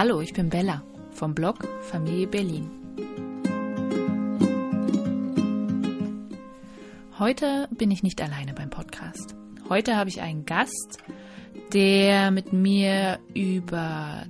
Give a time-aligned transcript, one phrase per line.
[0.00, 2.70] Hallo, ich bin Bella vom Blog Familie Berlin.
[7.18, 9.34] Heute bin ich nicht alleine beim Podcast.
[9.68, 10.98] Heute habe ich einen Gast,
[11.72, 14.22] der mit mir über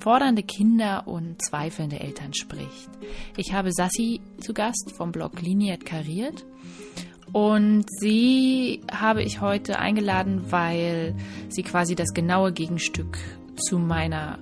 [0.00, 2.90] fordernde Kinder und zweifelnde Eltern spricht.
[3.36, 6.44] Ich habe Sassi zu Gast vom Blog Liniert Kariert
[7.32, 11.14] und sie habe ich heute eingeladen, weil
[11.50, 13.16] sie quasi das genaue Gegenstück
[13.54, 14.40] zu meiner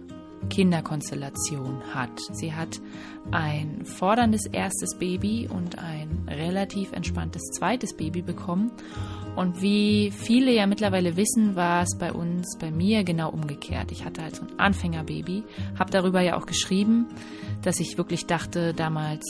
[0.48, 2.10] Kinderkonstellation hat.
[2.32, 2.80] Sie hat
[3.30, 8.72] ein forderndes erstes Baby und ein relativ entspanntes zweites Baby bekommen.
[9.36, 13.92] Und wie viele ja mittlerweile wissen, war es bei uns, bei mir genau umgekehrt.
[13.92, 15.44] Ich hatte halt so ein Anfängerbaby,
[15.78, 17.06] habe darüber ja auch geschrieben,
[17.62, 19.24] dass ich wirklich dachte damals,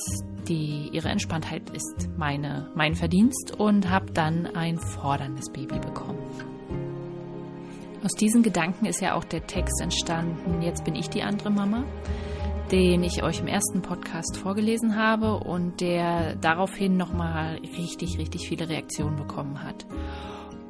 [0.49, 6.19] die, ihre Entspanntheit ist meine, mein Verdienst und habe dann ein forderndes Baby bekommen.
[8.03, 11.85] Aus diesen Gedanken ist ja auch der Text entstanden, jetzt bin ich die andere Mama,
[12.73, 18.71] den ich euch im ersten Podcast vorgelesen habe und der daraufhin nochmal richtig, richtig viele
[18.71, 19.85] Reaktionen bekommen hat.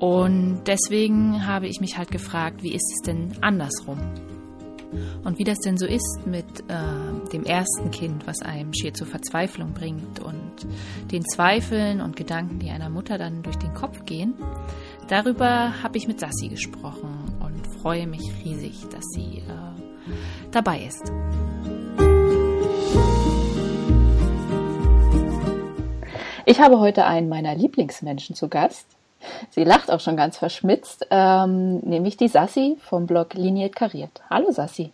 [0.01, 3.99] Und deswegen habe ich mich halt gefragt, wie ist es denn andersrum?
[5.23, 9.07] Und wie das denn so ist mit äh, dem ersten Kind, was einem schier zur
[9.07, 10.67] Verzweiflung bringt und
[11.13, 14.35] den Zweifeln und Gedanken, die einer Mutter dann durch den Kopf gehen,
[15.09, 17.20] darüber habe ich mit Sassi gesprochen
[17.83, 21.11] freue mich riesig, dass sie äh, dabei ist.
[26.45, 28.87] Ich habe heute einen meiner Lieblingsmenschen zu Gast.
[29.51, 34.23] Sie lacht auch schon ganz verschmitzt, ähm, nämlich die Sassi vom Blog Liniert Kariert.
[34.29, 34.93] Hallo Sassi.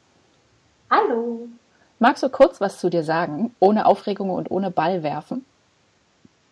[0.90, 1.48] Hallo.
[1.98, 5.44] Magst du kurz was zu dir sagen, ohne Aufregung und ohne Ball werfen?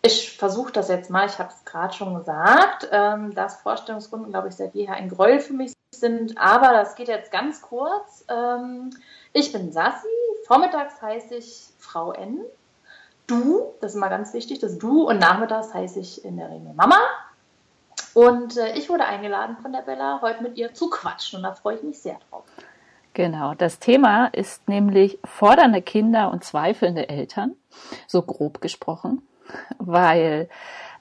[0.05, 4.49] Ich versuche das jetzt mal, ich habe es gerade schon gesagt, ähm, dass Vorstellungsrunden, glaube
[4.49, 8.23] ich, seit jeher ein Gräuel für mich sind, aber das geht jetzt ganz kurz.
[8.29, 8.91] Ähm,
[9.33, 10.07] ich bin Sassi,
[10.45, 12.41] vormittags heiße ich Frau N.
[13.25, 16.75] Du, das ist mal ganz wichtig, das Du und nachmittags heiße ich in der Regel
[16.75, 16.99] Mama.
[18.13, 21.53] Und äh, ich wurde eingeladen von der Bella, heute mit ihr zu quatschen und da
[21.53, 22.43] freue ich mich sehr drauf.
[23.15, 27.55] Genau, das Thema ist nämlich fordernde Kinder und zweifelnde Eltern,
[28.05, 29.23] so grob gesprochen,
[29.79, 30.49] weil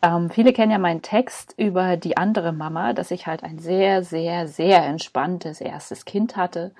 [0.02, 4.04] ähm, viele kennen ja meinen Text über die andere Mama, dass ich halt ein sehr,
[4.04, 6.72] sehr, sehr entspanntes erstes Kind hatte.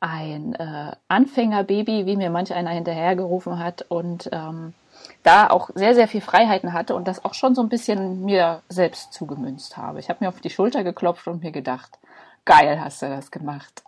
[0.00, 4.74] Ein äh, Anfängerbaby, wie mir manch einer hinterhergerufen hat und ähm,
[5.22, 8.62] da auch sehr, sehr viel Freiheiten hatte und das auch schon so ein bisschen mir
[8.68, 9.98] selbst zugemünzt habe.
[9.98, 11.98] Ich habe mir auf die Schulter geklopft und mir gedacht,
[12.44, 13.82] geil hast du das gemacht.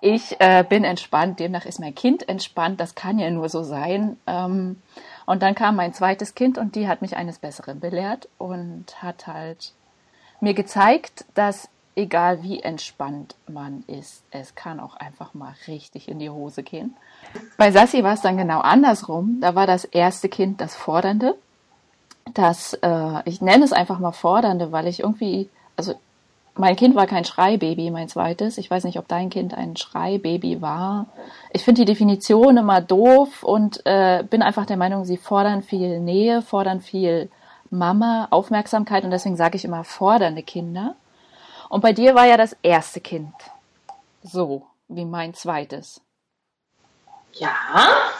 [0.00, 4.18] Ich äh, bin entspannt, demnach ist mein Kind entspannt, das kann ja nur so sein.
[4.26, 4.76] Ähm,
[5.26, 9.26] und dann kam mein zweites Kind und die hat mich eines Besseren belehrt und hat
[9.26, 9.72] halt
[10.40, 16.18] mir gezeigt, dass egal wie entspannt man ist, es kann auch einfach mal richtig in
[16.18, 16.96] die Hose gehen.
[17.56, 19.38] Bei Sassi war es dann genau andersrum.
[19.40, 21.36] Da war das erste Kind das Fordernde.
[22.32, 25.94] Das, äh, ich nenne es einfach mal Fordernde, weil ich irgendwie, also
[26.56, 28.58] mein Kind war kein Schreibaby, mein zweites.
[28.58, 31.06] Ich weiß nicht, ob dein Kind ein Schreibaby war.
[31.50, 36.00] Ich finde die Definition immer doof und äh, bin einfach der Meinung, sie fordern viel
[36.00, 37.28] Nähe, fordern viel
[37.70, 40.94] Mama, Aufmerksamkeit und deswegen sage ich immer fordernde Kinder.
[41.68, 43.32] Und bei dir war ja das erste Kind
[44.22, 46.00] so wie mein zweites.
[47.32, 47.52] Ja,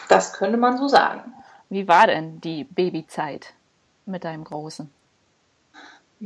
[0.08, 1.32] das könnte man so sagen.
[1.68, 3.54] Wie war denn die Babyzeit
[4.06, 4.92] mit deinem Großen?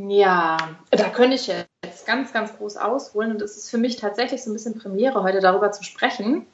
[0.06, 0.56] Ja,
[0.92, 4.50] da könnte ich jetzt ganz, ganz groß ausholen und es ist für mich tatsächlich so
[4.50, 6.47] ein bisschen Premiere, heute darüber zu sprechen.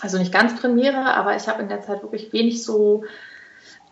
[0.00, 3.04] Also nicht ganz Premiere, aber ich habe in der Zeit wirklich wenig so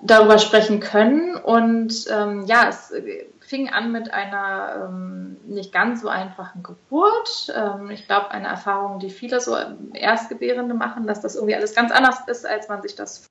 [0.03, 2.93] darüber sprechen können und ähm, ja, es
[3.41, 7.55] fing an mit einer ähm, nicht ganz so einfachen Geburt.
[7.55, 9.57] Ähm, ich glaube, eine Erfahrung, die viele so
[9.95, 13.27] Erstgebärende machen, dass das irgendwie alles ganz anders ist, als man sich das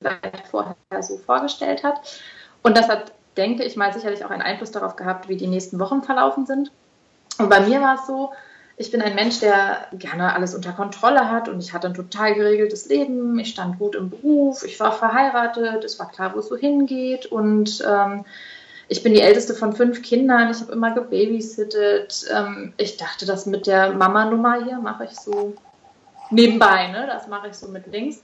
[0.00, 2.20] vielleicht vorher so vorgestellt hat.
[2.62, 5.78] Und das hat denke ich mal, sicherlich auch einen Einfluss darauf gehabt, wie die nächsten
[5.78, 6.70] Wochen verlaufen sind.
[7.38, 8.32] Und bei mir war es so,
[8.76, 12.34] ich bin ein Mensch, der gerne alles unter Kontrolle hat und ich hatte ein total
[12.34, 13.38] geregeltes Leben.
[13.38, 17.26] Ich stand gut im Beruf, ich war verheiratet, es war klar, wo es so hingeht
[17.26, 18.24] und ähm,
[18.88, 20.50] ich bin die älteste von fünf Kindern.
[20.50, 22.24] Ich habe immer gebabysittet.
[22.34, 25.54] Ähm, ich dachte, das mit der Mama-Nummer hier mache ich so
[26.30, 27.06] nebenbei, ne?
[27.06, 28.22] Das mache ich so mit links.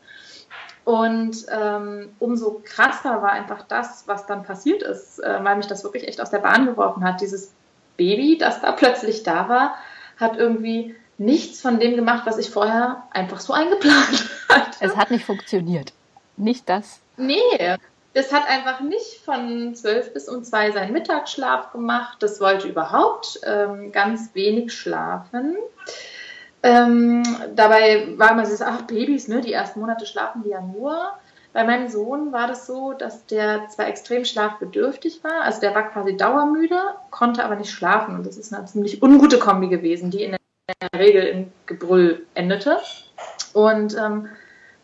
[0.85, 5.83] Und ähm, umso krasser war einfach das, was dann passiert ist, äh, weil mich das
[5.83, 7.21] wirklich echt aus der Bahn geworfen hat.
[7.21, 7.53] Dieses
[7.97, 9.75] Baby, das da plötzlich da war,
[10.19, 14.77] hat irgendwie nichts von dem gemacht, was ich vorher einfach so eingeplant hatte.
[14.81, 15.93] Es hat nicht funktioniert.
[16.37, 17.01] Nicht das.
[17.17, 17.79] Nee,
[18.15, 22.19] es hat einfach nicht von zwölf bis um zwei seinen Mittagsschlaf gemacht.
[22.21, 25.57] Das wollte überhaupt ähm, ganz wenig schlafen.
[26.65, 27.23] Ähm,
[27.55, 31.13] dabei war immer so, ach, Babys, ne, die ersten Monate schlafen die ja nur.
[31.53, 35.91] Bei meinem Sohn war das so, dass der zwar extrem schlafbedürftig war, also der war
[35.91, 36.81] quasi dauermüde,
[37.11, 38.17] konnte aber nicht schlafen.
[38.17, 42.81] Und das ist eine ziemlich ungute Kombi gewesen, die in der Regel im Gebrüll endete.
[43.53, 44.31] Und ähm,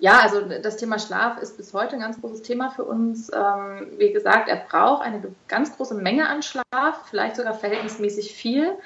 [0.00, 3.32] ja, also das Thema Schlaf ist bis heute ein ganz großes Thema für uns.
[3.32, 8.76] Ähm, wie gesagt, er braucht eine ganz große Menge an Schlaf, vielleicht sogar verhältnismäßig viel.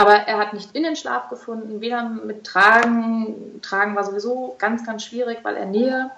[0.00, 3.60] Aber er hat nicht in den Schlaf gefunden, weder mit Tragen.
[3.60, 6.10] Tragen war sowieso ganz, ganz schwierig, weil er Nähe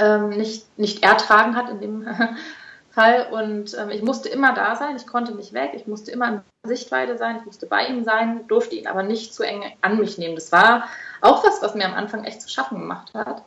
[0.00, 2.08] ähm, nicht, nicht ertragen hat in dem
[2.90, 3.28] Fall.
[3.30, 6.40] Und ähm, ich musste immer da sein, ich konnte nicht weg, ich musste immer in
[6.64, 10.18] Sichtweite sein, ich musste bei ihm sein, durfte ihn aber nicht zu eng an mich
[10.18, 10.34] nehmen.
[10.34, 10.88] Das war
[11.20, 13.44] auch was, was mir am Anfang echt zu schaffen gemacht hat.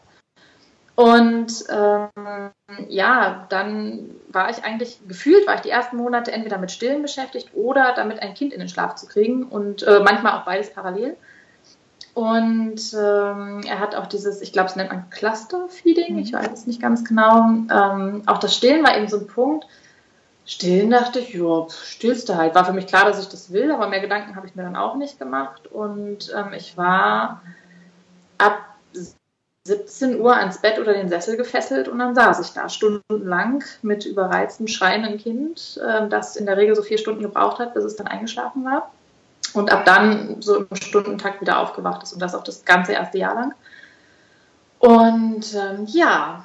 [0.96, 2.52] Und ähm,
[2.88, 7.50] ja, dann war ich eigentlich gefühlt, war ich die ersten Monate entweder mit Stillen beschäftigt
[7.54, 11.18] oder damit ein Kind in den Schlaf zu kriegen und äh, manchmal auch beides parallel.
[12.14, 16.38] Und ähm, er hat auch dieses, ich glaube, es nennt man Cluster-Feeding, ich mhm.
[16.38, 17.48] weiß es nicht ganz genau.
[17.72, 19.66] Ähm, auch das Stillen war eben so ein Punkt.
[20.46, 22.54] Stillen dachte ich, ja, stillst du halt.
[22.54, 24.76] War für mich klar, dass ich das will, aber mehr Gedanken habe ich mir dann
[24.76, 25.66] auch nicht gemacht.
[25.68, 27.42] Und ähm, ich war
[28.38, 28.58] ab
[29.66, 34.06] 17 Uhr ans Bett oder den Sessel gefesselt und dann saß ich da stundenlang mit
[34.06, 37.96] überreiztem, schreienden Kind, äh, das in der Regel so vier Stunden gebraucht hat, bis es
[37.96, 38.92] dann eingeschlafen war
[39.54, 43.18] und ab dann so im Stundentakt wieder aufgewacht ist und das auch das ganze erste
[43.18, 43.54] Jahr lang.
[44.80, 46.44] Und ähm, ja,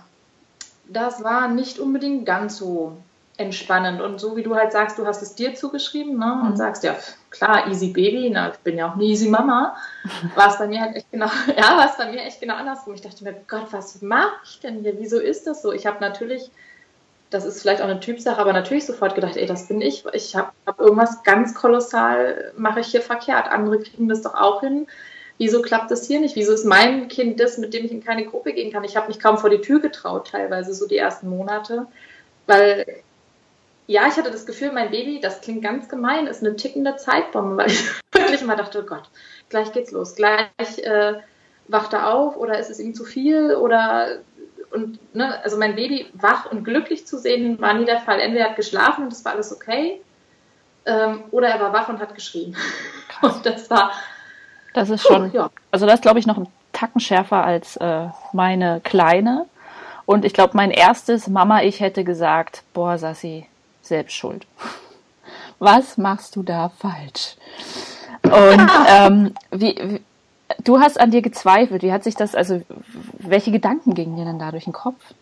[0.87, 2.97] das war nicht unbedingt ganz so
[3.39, 4.03] entspannend.
[4.03, 6.41] Und so wie du halt sagst, du hast es dir zugeschrieben ne?
[6.43, 6.57] und mhm.
[6.57, 6.97] sagst, ja,
[7.31, 9.77] klar, easy Baby, na, ich bin ja auch eine easy Mama,
[10.35, 11.27] war es bei mir halt echt genau,
[11.57, 12.95] ja, war es bei mir echt genau andersrum.
[12.95, 14.99] Ich dachte mir, Gott, was mache ich denn hier?
[14.99, 15.73] Wieso ist das so?
[15.73, 16.51] Ich habe natürlich
[17.31, 20.05] das ist vielleicht auch eine Typsache, aber natürlich sofort gedacht, ey, das bin ich.
[20.13, 23.49] Ich habe hab irgendwas ganz kolossal, mache ich hier verkehrt.
[23.49, 24.87] Andere kriegen das doch auch hin.
[25.37, 26.37] Wieso klappt das hier nicht?
[26.37, 28.83] Wieso ist mein Kind das, mit dem ich in keine Gruppe gehen kann?
[28.85, 31.87] Ich habe mich kaum vor die Tür getraut, teilweise so die ersten Monate.
[32.47, 32.87] Weil,
[33.89, 37.57] ja, ich hatte das Gefühl, mein Baby, das klingt ganz gemein, ist eine tickende Zeitbombe,
[37.57, 39.09] weil ich wirklich mal dachte, oh Gott,
[39.49, 40.15] gleich geht's los.
[40.15, 41.15] Gleich äh,
[41.69, 44.19] wacht er auf oder ist es ihm zu viel oder
[44.71, 48.21] und ne, also mein Baby wach und glücklich zu sehen, war nie der Fall.
[48.21, 50.03] Entweder er hat geschlafen und das war alles okay,
[50.85, 52.55] ähm, oder er war wach und hat geschrien.
[53.21, 53.91] Und das war.
[54.75, 55.33] Das ist schon.
[55.33, 55.51] Ja.
[55.73, 59.47] Also das glaube ich noch ein Tacken schärfer als äh, meine kleine.
[60.07, 63.49] Und ich glaube, mein erstes Mama, ich hätte gesagt, boah, Sassi,
[63.89, 64.47] selbst schuld.
[65.59, 67.37] Was machst du da falsch?
[68.23, 70.01] Und ähm, wie,
[70.65, 71.83] du hast an dir gezweifelt.
[71.83, 72.63] Wie hat sich das, also
[73.19, 75.15] welche Gedanken gingen dir denn da durch den Kopf?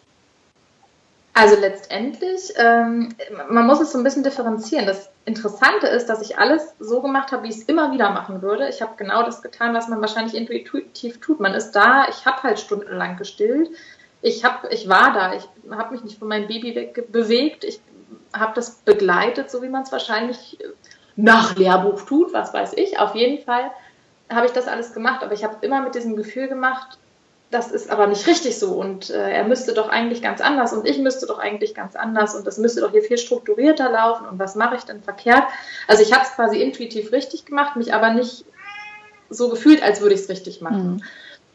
[1.38, 3.10] Also letztendlich, ähm,
[3.50, 4.86] man muss es so ein bisschen differenzieren.
[4.86, 8.40] Das Interessante ist, dass ich alles so gemacht habe, wie ich es immer wieder machen
[8.40, 8.70] würde.
[8.70, 11.38] Ich habe genau das getan, was man wahrscheinlich intuitiv tut.
[11.38, 13.69] Man ist da, ich habe halt stundenlang gestillt.
[14.22, 17.64] Ich, hab, ich war da, ich habe mich nicht von meinem Baby weg bewegt.
[17.64, 17.80] Ich
[18.32, 20.58] habe das begleitet, so wie man es wahrscheinlich
[21.17, 22.99] nach Lehrbuch tut, was weiß ich.
[22.99, 23.70] Auf jeden Fall
[24.31, 26.99] habe ich das alles gemacht, aber ich habe immer mit diesem Gefühl gemacht,
[27.50, 30.87] das ist aber nicht richtig so und äh, er müsste doch eigentlich ganz anders und
[30.87, 34.38] ich müsste doch eigentlich ganz anders und das müsste doch hier viel strukturierter laufen und
[34.38, 35.44] was mache ich denn verkehrt?
[35.87, 38.44] Also ich habe es quasi intuitiv richtig gemacht, mich aber nicht
[39.31, 40.94] so gefühlt, als würde ich es richtig machen.
[40.94, 41.03] Mhm.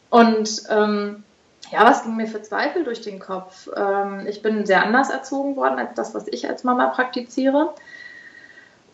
[0.09, 1.23] Und ähm,
[1.71, 3.69] ja, was ging mir für Zweifel durch den Kopf?
[3.75, 7.73] Ähm, ich bin sehr anders erzogen worden als das, was ich als Mama praktiziere.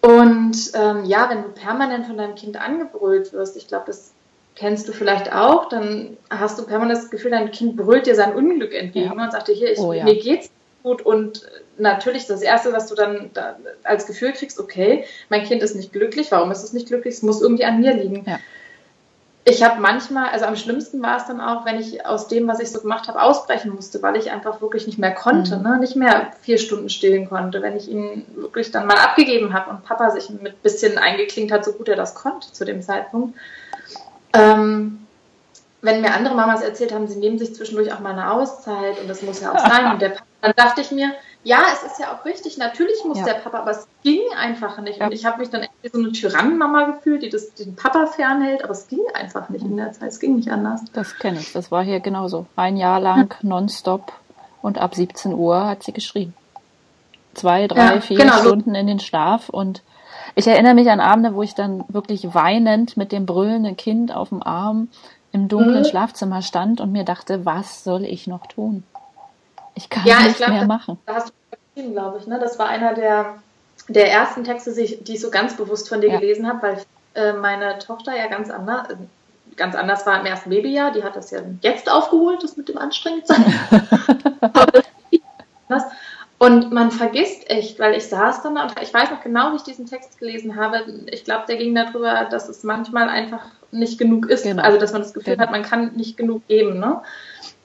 [0.01, 4.12] Und ähm, ja, wenn du permanent von deinem Kind angebrüllt wirst, ich glaube, das
[4.55, 8.34] kennst du vielleicht auch, dann hast du permanent das Gefühl, dein Kind brüllt dir sein
[8.34, 9.24] Unglück entgegen ja.
[9.24, 10.03] und sagt dir, hier, ich, oh, ja.
[10.03, 10.50] mir geht's
[10.84, 11.01] gut.
[11.01, 15.75] Und natürlich das Erste, was du dann da als Gefühl kriegst, okay, mein Kind ist
[15.75, 17.15] nicht glücklich, warum ist es nicht glücklich?
[17.15, 18.24] Es muss irgendwie an mir liegen.
[18.25, 18.39] Ja
[19.50, 22.60] ich habe manchmal, also am schlimmsten war es dann auch, wenn ich aus dem, was
[22.60, 25.63] ich so gemacht habe, ausbrechen musste, weil ich einfach wirklich nicht mehr konnte, mhm.
[25.63, 25.80] ne?
[25.80, 29.86] nicht mehr vier Stunden stillen konnte, wenn ich ihn wirklich dann mal abgegeben habe und
[29.86, 33.38] Papa sich mit ein bisschen eingeklinkt hat, so gut er das konnte zu dem Zeitpunkt.
[34.34, 35.08] Ähm,
[35.82, 39.10] wenn mir andere Mamas erzählt haben, sie nehmen sich zwischendurch auch mal eine Auszeit und
[39.10, 39.86] das muss ja auch sein.
[39.94, 41.13] Und der Papa, dann dachte ich mir,
[41.44, 43.25] ja, es ist ja auch richtig, natürlich muss ja.
[43.25, 45.00] der Papa, aber es ging einfach nicht.
[45.00, 45.06] Ja.
[45.06, 48.63] Und ich habe mich dann irgendwie so eine Tyrannenmama gefühlt, die das, den Papa fernhält,
[48.63, 50.82] aber es ging einfach nicht in der Zeit, es ging nicht anders.
[50.94, 52.48] Das kenne ich, das war hier genauso.
[52.56, 54.12] Ein Jahr lang nonstop
[54.62, 56.34] und ab 17 Uhr hat sie geschrien.
[57.34, 58.39] Zwei, drei, ja, vier genau.
[58.39, 59.84] Stunden in den Schlaf und
[60.36, 64.29] ich erinnere mich an Abende, wo ich dann wirklich weinend mit dem brüllenden Kind auf
[64.29, 64.89] dem Arm
[65.32, 65.86] im dunklen mhm.
[65.86, 68.84] Schlafzimmer stand und mir dachte, was soll ich noch tun?
[69.77, 70.98] Ich kann ja, nichts glaub, mehr machen.
[71.05, 71.34] Da hast du
[71.75, 72.25] geschrieben, glaube ich.
[72.25, 72.39] Ne?
[72.39, 73.36] Das war einer der,
[73.88, 76.19] der ersten Texte, die ich so ganz bewusst von dir ja.
[76.19, 76.81] gelesen habe, weil
[77.13, 78.88] äh, meine Tochter ja ganz anders,
[79.55, 80.91] ganz anders war im ersten Babyjahr.
[80.91, 83.46] Die hat das ja jetzt aufgeholt, das mit dem Anstrengendsein.
[86.39, 89.63] und man vergisst echt, weil ich saß dann und ich weiß noch genau, wie ich
[89.63, 90.86] diesen Text gelesen habe.
[91.12, 94.41] Ich glaube, der ging darüber, dass es manchmal einfach nicht genug ist.
[94.41, 94.63] Genau.
[94.63, 95.43] Also, dass man das Gefühl genau.
[95.43, 96.79] hat, man kann nicht genug geben.
[96.79, 97.00] Ne?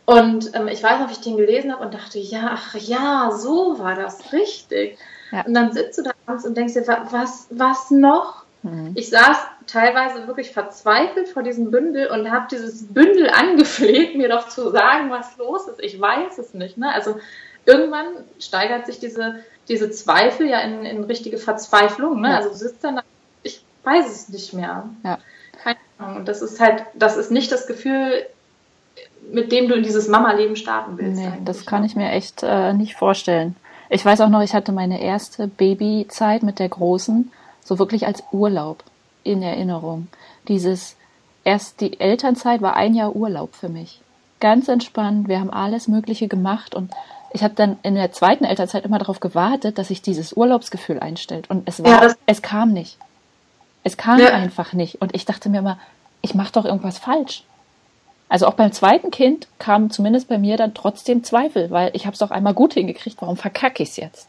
[0.05, 3.31] Und ähm, ich weiß noch, wie ich den gelesen habe und dachte, ja, ach ja,
[3.33, 4.99] so war das richtig.
[5.31, 5.43] Ja.
[5.47, 8.45] Und dann sitzt du da abends und denkst dir, was, was noch?
[8.63, 8.93] Mhm.
[8.95, 14.49] Ich saß teilweise wirklich verzweifelt vor diesem Bündel und habe dieses Bündel angefleht, mir doch
[14.49, 15.81] zu sagen, was los ist.
[15.81, 16.79] Ich weiß es nicht.
[16.79, 16.93] Ne?
[16.93, 17.17] Also
[17.65, 18.07] irgendwann
[18.41, 22.21] steigert sich diese, diese Zweifel ja in, in richtige Verzweiflung.
[22.21, 22.31] Ne?
[22.31, 22.37] Ja.
[22.37, 23.01] Also du sitzt dann,
[23.43, 24.89] ich weiß es nicht mehr.
[25.05, 25.19] Ja.
[25.63, 26.17] Keine Ahnung.
[26.19, 28.27] Und das ist halt, das ist nicht das Gefühl,
[29.33, 31.21] mit dem du in dieses Mama-Leben starten willst.
[31.21, 33.57] Nee, das kann ich mir echt äh, nicht vorstellen.
[33.89, 37.31] Ich weiß auch noch, ich hatte meine erste Babyzeit mit der Großen
[37.65, 38.83] so wirklich als Urlaub
[39.23, 40.09] in Erinnerung.
[40.49, 40.97] Dieses,
[41.45, 44.01] erst die Elternzeit war ein Jahr Urlaub für mich.
[44.41, 46.91] Ganz entspannt, wir haben alles Mögliche gemacht und
[47.33, 51.49] ich habe dann in der zweiten Elternzeit immer darauf gewartet, dass sich dieses Urlaubsgefühl einstellt.
[51.49, 52.99] Und es war, ja, es kam nicht.
[53.85, 54.29] Es kam ja.
[54.29, 55.01] einfach nicht.
[55.01, 55.79] Und ich dachte mir immer,
[56.21, 57.45] ich mache doch irgendwas falsch.
[58.33, 62.15] Also auch beim zweiten Kind kamen zumindest bei mir dann trotzdem Zweifel, weil ich habe
[62.15, 64.29] es doch einmal gut hingekriegt, warum verkacke ich es jetzt?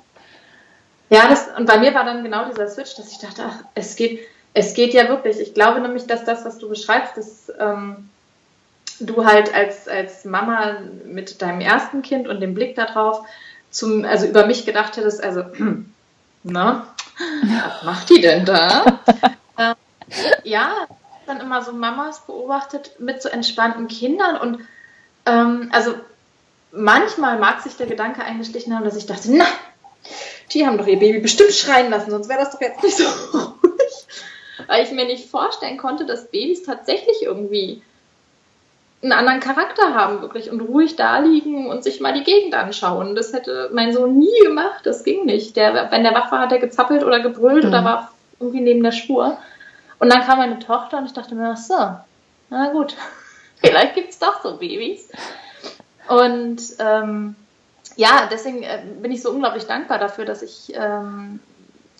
[1.10, 3.95] Ja, das, und bei mir war dann genau dieser Switch, dass ich dachte, ach, es
[3.95, 4.19] geht,
[4.53, 5.39] es geht ja wirklich.
[5.39, 8.10] Ich glaube nämlich, dass das, was du beschreibst, dass ähm,
[9.00, 13.25] du halt als, als Mama mit deinem ersten Kind und dem Blick darauf
[13.72, 15.45] zum, also über mich gedacht hättest, also,
[16.43, 16.88] na,
[17.53, 18.83] was macht die denn da?
[19.57, 19.75] ähm,
[20.43, 20.88] ja,
[21.25, 24.60] dann immer so Mamas beobachtet mit so entspannten Kindern und
[25.25, 25.94] ähm, also
[26.72, 29.46] manchmal mag sich der Gedanke eingeschlichen haben, dass ich dachte, na,
[30.51, 33.03] die haben doch ihr Baby bestimmt schreien lassen, sonst wäre das doch jetzt nicht so
[33.03, 34.68] ruhig.
[34.68, 37.82] Weil ich mir nicht vorstellen konnte, dass Babys tatsächlich irgendwie
[39.01, 43.15] einen anderen Charakter haben, wirklich, und ruhig da liegen und sich mal die Gegend anschauen.
[43.15, 45.58] Das hätte mein Sohn nie gemacht, das ging nicht.
[45.58, 47.70] Der, wenn der wach war, hat er gezappelt oder gebrüllt mhm.
[47.70, 49.38] oder war irgendwie neben der Spur.
[50.03, 51.77] Und dann kam meine Tochter und ich dachte mir, ach so,
[52.50, 52.93] na gut,
[53.55, 55.07] vielleicht gibt es doch so Babys.
[56.10, 57.38] Und ähm,
[57.95, 61.39] ja, deswegen äh, bin ich so unglaublich dankbar dafür, dass ich ähm,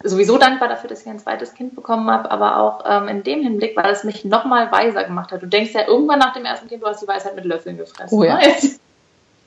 [0.04, 3.42] sowieso dankbar dafür, dass ich ein zweites Kind bekommen habe, aber auch ähm, in dem
[3.42, 5.42] Hinblick, weil es mich nochmal weiser gemacht hat.
[5.42, 8.20] Du denkst ja irgendwann nach dem ersten Kind, du hast die Weisheit mit Löffeln gefressen.
[8.20, 8.36] Oh, ja.
[8.36, 8.48] Ne?
[8.48, 8.82] jetzt,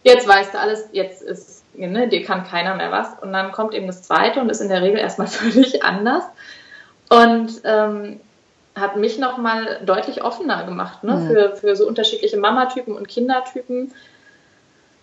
[0.02, 3.08] jetzt, weißt du alles, jetzt ist, ne, dir kann keiner mehr was.
[3.20, 6.25] Und dann kommt eben das zweite und ist in der Regel erstmal völlig anders.
[7.10, 8.20] Und ähm,
[8.76, 11.26] hat mich nochmal deutlich offener gemacht ne, mhm.
[11.26, 13.92] für, für so unterschiedliche Mamatypen und Kindertypen.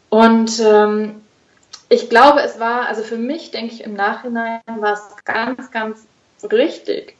[0.10, 1.22] Und ähm,
[1.90, 6.06] ich glaube, es war, also für mich, denke ich, im Nachhinein war es ganz, ganz
[6.44, 7.16] richtig,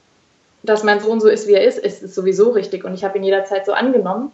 [0.62, 1.84] dass mein Sohn so ist, wie er ist.
[1.84, 4.32] Es ist sowieso richtig und ich habe ihn jederzeit so angenommen.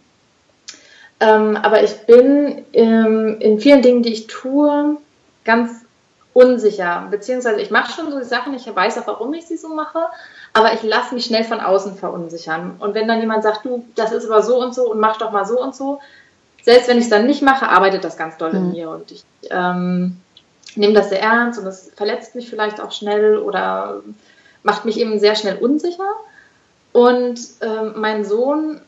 [1.20, 4.96] Ähm, aber ich bin ähm, in vielen Dingen, die ich tue,
[5.44, 5.70] ganz
[6.32, 7.08] unsicher.
[7.10, 10.06] Beziehungsweise ich mache schon so die Sachen, ich weiß auch, warum ich sie so mache,
[10.52, 12.76] aber ich lasse mich schnell von außen verunsichern.
[12.78, 15.30] Und wenn dann jemand sagt, du, das ist aber so und so und mach doch
[15.30, 16.00] mal so und so,
[16.62, 18.56] selbst wenn ich es dann nicht mache, arbeitet das ganz doll mhm.
[18.56, 20.20] in mir und ich ähm,
[20.74, 24.02] nehme das sehr ernst und das verletzt mich vielleicht auch schnell oder
[24.62, 26.12] macht mich eben sehr schnell unsicher.
[26.92, 28.80] Und ähm, mein Sohn,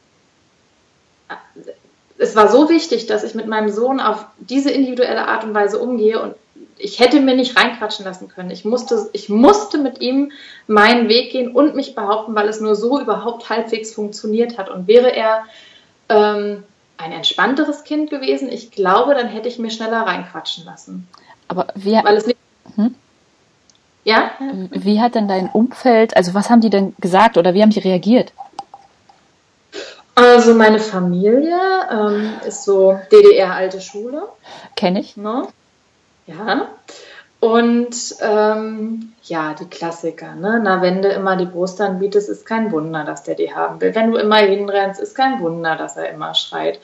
[2.18, 5.78] es war so wichtig, dass ich mit meinem Sohn auf diese individuelle Art und Weise
[5.78, 6.34] umgehe und
[6.82, 8.50] ich hätte mir nicht reinquatschen lassen können.
[8.50, 10.32] Ich musste, ich musste mit ihm
[10.66, 14.68] meinen Weg gehen und mich behaupten, weil es nur so überhaupt halbwegs funktioniert hat.
[14.68, 15.44] Und wäre er
[16.08, 16.64] ähm,
[16.96, 21.08] ein entspannteres Kind gewesen, ich glaube, dann hätte ich mir schneller reinquatschen lassen.
[21.46, 22.38] Aber wie, weil es nicht,
[22.74, 22.94] hm?
[24.04, 24.30] ja?
[24.70, 27.80] wie hat denn dein Umfeld, also was haben die denn gesagt oder wie haben die
[27.80, 28.32] reagiert?
[30.14, 31.58] Also meine Familie
[31.90, 34.28] ähm, ist so DDR-alte Schule.
[34.76, 35.16] Kenne ich.
[35.16, 35.46] Ne?
[36.36, 36.68] Ja.
[37.40, 40.34] Und ähm, ja, die Klassiker.
[40.36, 40.60] Ne?
[40.62, 43.94] Na, wenn du immer die Brust anbietest, ist kein Wunder, dass der die haben will.
[43.94, 46.78] Wenn du immer hinrennst, ist kein Wunder, dass er immer schreit.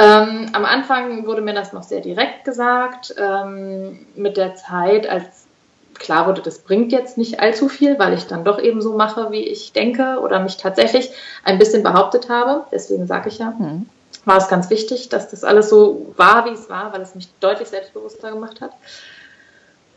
[0.00, 3.14] Ähm, am Anfang wurde mir das noch sehr direkt gesagt.
[3.16, 5.46] Ähm, mit der Zeit, als
[5.94, 9.30] klar wurde, das bringt jetzt nicht allzu viel, weil ich dann doch eben so mache,
[9.30, 11.12] wie ich denke oder mich tatsächlich
[11.44, 12.64] ein bisschen behauptet habe.
[12.72, 13.86] Deswegen sage ich ja, mhm.
[14.24, 17.28] War es ganz wichtig, dass das alles so war, wie es war, weil es mich
[17.40, 18.72] deutlich selbstbewusster gemacht hat.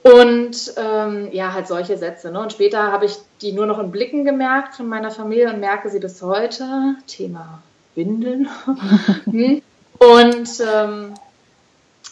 [0.03, 2.31] Und ähm, ja, halt solche Sätze.
[2.31, 2.39] Ne?
[2.39, 5.89] Und später habe ich die nur noch in Blicken gemerkt von meiner Familie und merke
[5.89, 6.95] sie bis heute.
[7.07, 7.63] Thema
[7.95, 8.47] Windeln.
[9.25, 9.61] hm.
[9.97, 11.13] Und ähm,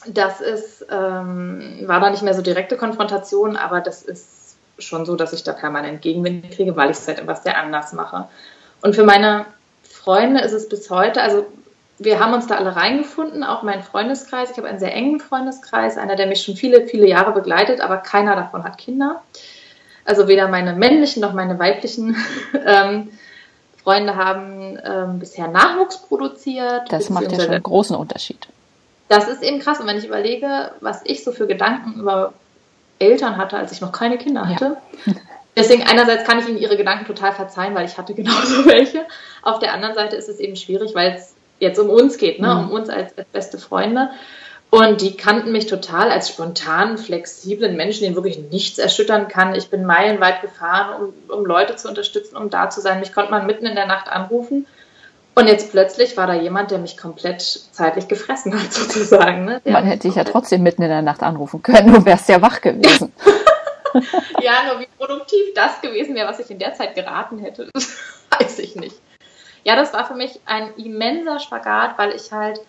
[0.08, 5.16] das ist, ähm, war da nicht mehr so direkte Konfrontation, aber das ist schon so,
[5.16, 8.28] dass ich da permanent Gegenwind kriege, weil ich es halt etwas sehr anders mache.
[8.82, 9.46] Und für meine
[9.84, 11.46] Freunde ist es bis heute, also
[12.04, 14.52] wir haben uns da alle reingefunden, auch mein Freundeskreis.
[14.52, 17.98] Ich habe einen sehr engen Freundeskreis, einer, der mich schon viele, viele Jahre begleitet, aber
[17.98, 19.22] keiner davon hat Kinder.
[20.06, 22.16] Also weder meine männlichen noch meine weiblichen
[22.66, 23.10] ähm,
[23.84, 26.92] Freunde haben ähm, bisher Nachwuchs produziert.
[26.92, 28.48] Das macht ja schon einen großen Unterschied.
[29.10, 29.80] Das ist eben krass.
[29.80, 32.34] Und wenn ich überlege, was ich so für Gedanken über
[33.00, 34.78] Eltern hatte, als ich noch keine Kinder hatte.
[35.06, 35.14] Ja.
[35.56, 39.06] Deswegen einerseits kann ich ihnen ihre Gedanken total verzeihen, weil ich hatte genauso welche.
[39.44, 42.54] Auf der anderen Seite ist es eben schwierig, weil es jetzt um uns geht, ne?
[42.54, 42.62] Mhm.
[42.62, 44.10] um uns als, als beste Freunde.
[44.70, 49.54] Und die kannten mich total als spontanen, flexiblen Menschen, den wirklich nichts erschüttern kann.
[49.54, 53.00] Ich bin meilenweit gefahren, um, um Leute zu unterstützen, um da zu sein.
[53.00, 54.66] Mich konnte man mitten in der Nacht anrufen.
[55.36, 59.46] Und jetzt plötzlich war da jemand, der mich komplett zeitlich gefressen hat, sozusagen.
[59.46, 59.62] Ne?
[59.66, 62.62] Man hätte dich ja trotzdem mitten in der Nacht anrufen können, du wärst ja wach
[62.62, 63.14] gewesen.
[64.42, 67.70] ja, nur wie produktiv das gewesen wäre, was ich in der Zeit geraten hätte,
[68.40, 68.96] weiß ich nicht.
[69.64, 72.60] Ja, das war für mich ein immenser Spagat, weil ich halt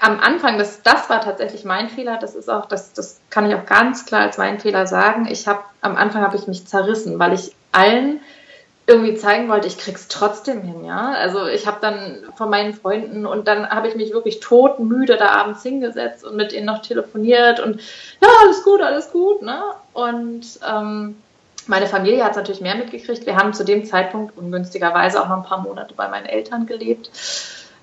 [0.00, 3.54] am Anfang, das, das war tatsächlich mein Fehler, das ist auch, das, das kann ich
[3.54, 5.26] auch ganz klar als mein Fehler sagen.
[5.30, 8.20] Ich habe, am Anfang habe ich mich zerrissen, weil ich allen
[8.86, 11.12] irgendwie zeigen wollte, ich krieg's trotzdem hin, ja.
[11.12, 15.28] Also ich habe dann von meinen Freunden und dann habe ich mich wirklich todmüde da
[15.28, 17.80] abends hingesetzt und mit ihnen noch telefoniert und
[18.20, 19.62] ja, alles gut, alles gut, ne?
[19.94, 21.16] Und ähm,
[21.66, 23.26] meine Familie hat es natürlich mehr mitgekriegt.
[23.26, 27.10] Wir haben zu dem Zeitpunkt ungünstigerweise auch noch ein paar Monate bei meinen Eltern gelebt,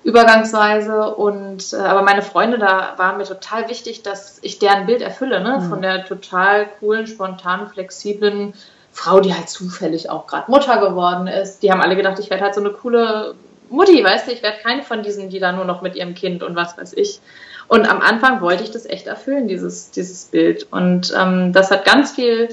[0.04, 1.14] übergangsweise.
[1.14, 5.40] Und äh, aber meine Freunde, da war mir total wichtig, dass ich deren Bild erfülle,
[5.40, 5.58] ne?
[5.60, 5.68] Mhm.
[5.68, 8.54] Von der total coolen, spontanen, flexiblen
[8.92, 11.62] Frau, die halt zufällig auch gerade Mutter geworden ist.
[11.62, 13.34] Die haben alle gedacht, ich werde halt so eine coole
[13.70, 16.42] Mutti, weißt du, ich werde keine von diesen, die da nur noch mit ihrem Kind
[16.42, 17.20] und was weiß ich.
[17.68, 20.66] Und am Anfang wollte ich das echt erfüllen, dieses, dieses Bild.
[20.70, 22.50] Und ähm, das hat ganz viel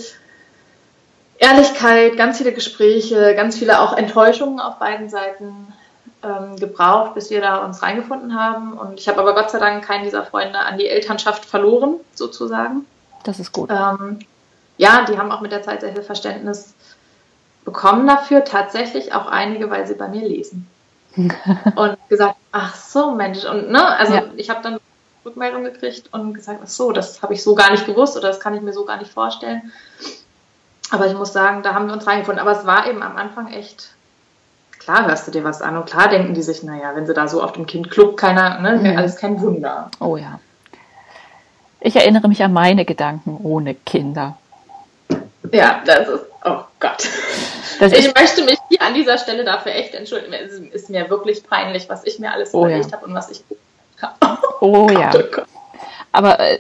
[1.40, 5.74] Ehrlichkeit, ganz viele Gespräche, ganz viele auch Enttäuschungen auf beiden Seiten
[6.22, 8.74] ähm, gebraucht, bis wir da uns reingefunden haben.
[8.74, 12.86] Und ich habe aber Gott sei Dank keinen dieser Freunde an die Elternschaft verloren, sozusagen.
[13.24, 13.70] Das ist gut.
[13.72, 14.20] Ähm,
[14.78, 16.74] ja, die haben auch mit der Zeit sehr viel Verständnis
[17.64, 18.44] bekommen dafür.
[18.44, 20.68] Tatsächlich auch einige, weil sie bei mir lesen.
[21.16, 23.46] und gesagt, ach so, Mensch.
[23.46, 24.24] Und ne, also ja.
[24.36, 24.80] ich habe dann
[25.26, 28.40] Rückmeldung gekriegt und gesagt, ach so, das habe ich so gar nicht gewusst oder das
[28.40, 29.72] kann ich mir so gar nicht vorstellen.
[30.92, 32.42] Aber ich muss sagen, da haben wir uns reingefunden.
[32.42, 33.90] Aber es war eben am Anfang echt,
[34.80, 37.28] klar hörst du dir was an und klar denken die sich, naja, wenn sie da
[37.28, 38.98] so auf dem Kind kluckt, keiner, ne, mhm.
[38.98, 39.92] alles kein Wunder.
[40.00, 40.40] Oh ja.
[41.82, 44.38] Ich erinnere mich an meine Gedanken ohne Kinder.
[45.52, 47.08] Ja, das ist, oh Gott.
[47.80, 50.34] Das ich möchte mich hier an dieser Stelle dafür echt entschuldigen.
[50.34, 52.98] Es ist mir wirklich peinlich, was ich mir alles oh, überlegt ja.
[52.98, 53.44] habe und was ich.
[54.22, 54.28] Oh,
[54.62, 55.12] oh ja.
[55.16, 55.42] Oh
[56.12, 56.60] Aber äh,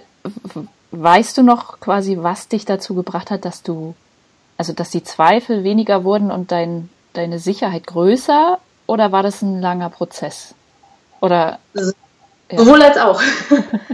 [0.91, 3.95] weißt du noch quasi, was dich dazu gebracht hat, dass du
[4.59, 9.61] also dass die Zweifel weniger wurden und dein, deine Sicherheit größer oder war das ein
[9.61, 10.53] langer Prozess?
[11.21, 11.83] Oder ja.
[12.51, 13.21] sowohl als auch.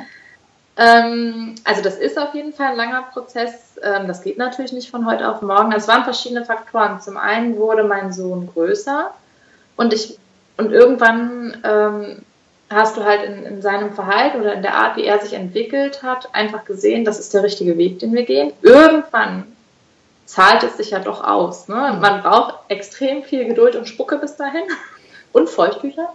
[0.78, 3.78] ähm, also das ist auf jeden Fall ein langer Prozess.
[3.84, 5.72] Ähm, das geht natürlich nicht von heute auf morgen.
[5.72, 7.00] Es waren verschiedene Faktoren.
[7.00, 9.12] Zum einen wurde mein Sohn größer
[9.76, 10.18] und ich
[10.58, 12.22] und irgendwann ähm,
[12.72, 16.02] hast du halt in, in, seinem Verhalten oder in der Art, wie er sich entwickelt
[16.02, 18.52] hat, einfach gesehen, das ist der richtige Weg, den wir gehen.
[18.64, 19.55] Irgendwann
[20.26, 21.68] zahlt es sich ja doch aus.
[21.68, 21.76] Ne?
[21.76, 22.02] Mhm.
[22.02, 24.64] Man braucht extrem viel Geduld und Spucke bis dahin
[25.34, 26.14] und Feuchttücher.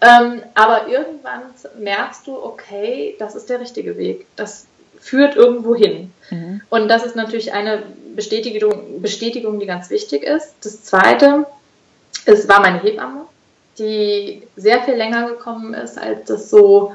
[0.00, 1.42] Ähm, aber irgendwann
[1.78, 4.26] merkst du, okay, das ist der richtige Weg.
[4.36, 4.66] Das
[5.00, 6.12] führt irgendwo hin.
[6.30, 6.62] Mhm.
[6.68, 7.82] Und das ist natürlich eine
[8.14, 10.54] Bestätigung, Bestätigung, die ganz wichtig ist.
[10.62, 11.46] Das zweite,
[12.26, 13.26] es war meine Hebamme,
[13.78, 16.94] die sehr viel länger gekommen ist, als das so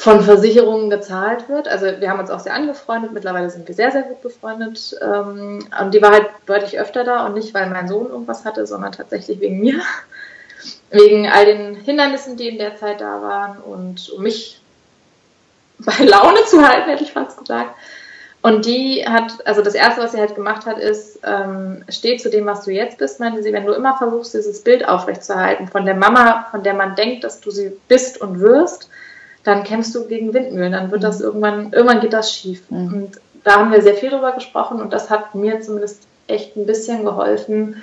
[0.00, 1.68] von Versicherungen gezahlt wird.
[1.68, 4.98] Also wir haben uns auch sehr angefreundet, mittlerweile sind wir sehr, sehr gut befreundet.
[5.02, 8.66] Ähm, und die war halt deutlich öfter da und nicht, weil mein Sohn irgendwas hatte,
[8.66, 9.80] sondern tatsächlich wegen mir.
[10.90, 14.60] Wegen all den Hindernissen, die in der Zeit da waren und um mich
[15.78, 17.70] bei Laune zu halten, hätte ich fast gesagt.
[18.42, 22.30] Und die hat, also das Erste, was sie halt gemacht hat, ist, ähm, steh zu
[22.30, 25.84] dem, was du jetzt bist, meinte sie, wenn du immer versuchst, dieses Bild aufrechtzuerhalten von
[25.84, 28.88] der Mama, von der man denkt, dass du sie bist und wirst,
[29.44, 31.24] dann kämpfst du gegen Windmühlen, dann wird das mhm.
[31.24, 32.70] irgendwann, irgendwann geht das schief.
[32.70, 32.92] Mhm.
[32.92, 36.66] Und da haben wir sehr viel drüber gesprochen und das hat mir zumindest echt ein
[36.66, 37.82] bisschen geholfen,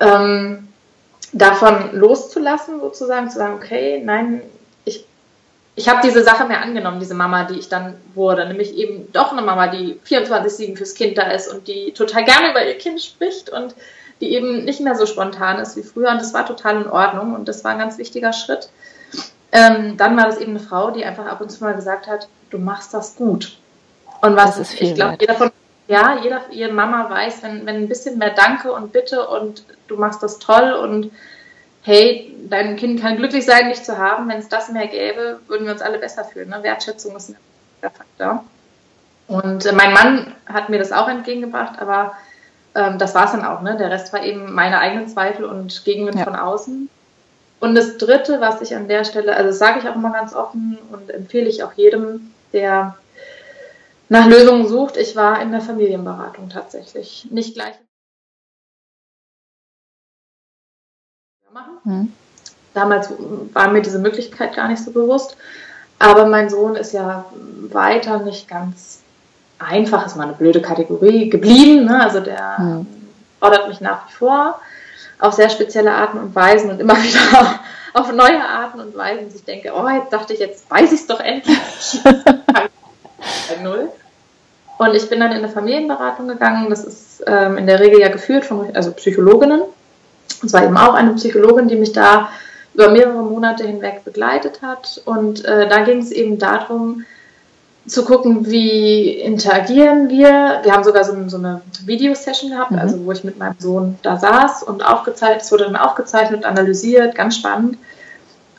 [0.00, 0.68] ähm,
[1.32, 4.42] davon loszulassen, sozusagen, zu sagen, okay, nein,
[4.84, 5.06] ich,
[5.76, 9.32] ich habe diese Sache mehr angenommen, diese Mama, die ich dann wurde, nämlich eben doch
[9.32, 13.00] eine Mama, die 24-7 fürs Kind da ist und die total gerne über ihr Kind
[13.00, 13.74] spricht und
[14.20, 17.34] die eben nicht mehr so spontan ist wie früher und das war total in Ordnung
[17.34, 18.68] und das war ein ganz wichtiger Schritt.
[19.52, 22.28] Ähm, dann war das eben eine Frau, die einfach ab und zu mal gesagt hat,
[22.50, 23.58] du machst das gut.
[24.22, 25.50] Und was ist ich glaube, jeder von
[25.88, 29.96] ja, jeder, jede Mama weiß, wenn, wenn ein bisschen mehr Danke und Bitte und du
[29.96, 31.10] machst das toll und
[31.82, 34.28] hey, dein Kind kann glücklich sein, dich zu haben.
[34.28, 36.48] Wenn es das mehr gäbe, würden wir uns alle besser fühlen.
[36.48, 36.62] Ne?
[36.62, 37.36] Wertschätzung ist ein
[37.80, 38.44] Faktor.
[39.26, 42.12] Und äh, mein Mann hat mir das auch entgegengebracht, aber
[42.74, 43.62] ähm, das war es dann auch.
[43.62, 43.76] Ne?
[43.76, 46.24] Der Rest war eben meine eigenen Zweifel und Gegenwind ja.
[46.24, 46.88] von außen.
[47.62, 50.34] Und das Dritte, was ich an der Stelle, also das sage ich auch immer ganz
[50.34, 52.96] offen und empfehle ich auch jedem, der
[54.08, 57.28] nach Lösungen sucht, ich war in der Familienberatung tatsächlich.
[57.30, 57.74] Nicht gleich.
[61.52, 61.78] Machen.
[61.84, 62.12] Hm.
[62.74, 63.12] Damals
[63.52, 65.36] war mir diese Möglichkeit gar nicht so bewusst.
[66.00, 67.26] Aber mein Sohn ist ja
[67.68, 69.02] weiter nicht ganz
[69.60, 71.84] einfach, ist mal eine blöde Kategorie geblieben.
[71.84, 72.02] Ne?
[72.02, 72.86] Also der hm.
[73.38, 74.60] fordert mich nach wie vor
[75.18, 77.60] auf sehr spezielle Arten und Weisen und immer wieder
[77.94, 79.28] auf neue Arten und Weisen.
[79.34, 82.00] Ich denke, oh, jetzt dachte ich, jetzt weiß ich es doch endlich.
[83.62, 83.88] Null.
[84.78, 86.68] Und ich bin dann in eine Familienberatung gegangen.
[86.68, 89.62] Das ist ähm, in der Regel ja geführt von also Psychologinnen.
[90.42, 92.30] Und zwar eben auch eine Psychologin, die mich da
[92.74, 95.00] über mehrere Monate hinweg begleitet hat.
[95.04, 97.04] Und äh, da ging es eben darum,
[97.86, 100.60] zu gucken, wie interagieren wir.
[100.62, 102.78] Wir haben sogar so, so eine Videosession gehabt, mhm.
[102.78, 107.14] also wo ich mit meinem Sohn da saß und aufgezeichnet, es wurde dann aufgezeichnet, analysiert,
[107.14, 107.78] ganz spannend.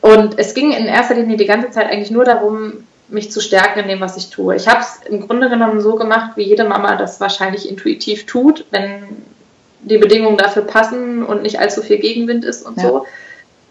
[0.00, 3.80] Und es ging in erster Linie die ganze Zeit eigentlich nur darum, mich zu stärken
[3.80, 4.56] in dem, was ich tue.
[4.56, 8.66] Ich habe es im Grunde genommen so gemacht, wie jede Mama das wahrscheinlich intuitiv tut,
[8.70, 9.22] wenn
[9.80, 12.82] die Bedingungen dafür passen und nicht allzu viel Gegenwind ist und ja.
[12.82, 13.06] so.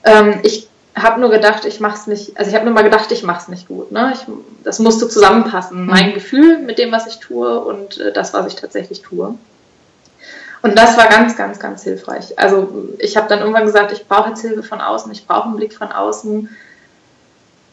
[0.04, 3.12] Ähm, ich habe nur gedacht, ich mache es nicht, also ich habe nur mal gedacht,
[3.12, 3.92] ich mache es nicht gut.
[3.92, 4.14] Ne?
[4.14, 4.26] Ich,
[4.64, 5.88] das musste zusammenpassen, mhm.
[5.88, 9.36] mein Gefühl mit dem, was ich tue und äh, das, was ich tatsächlich tue.
[10.62, 12.40] Und das war ganz, ganz, ganz hilfreich.
[12.40, 15.58] Also ich habe dann irgendwann gesagt, ich brauche jetzt Hilfe von außen, ich brauche einen
[15.58, 16.50] Blick von außen.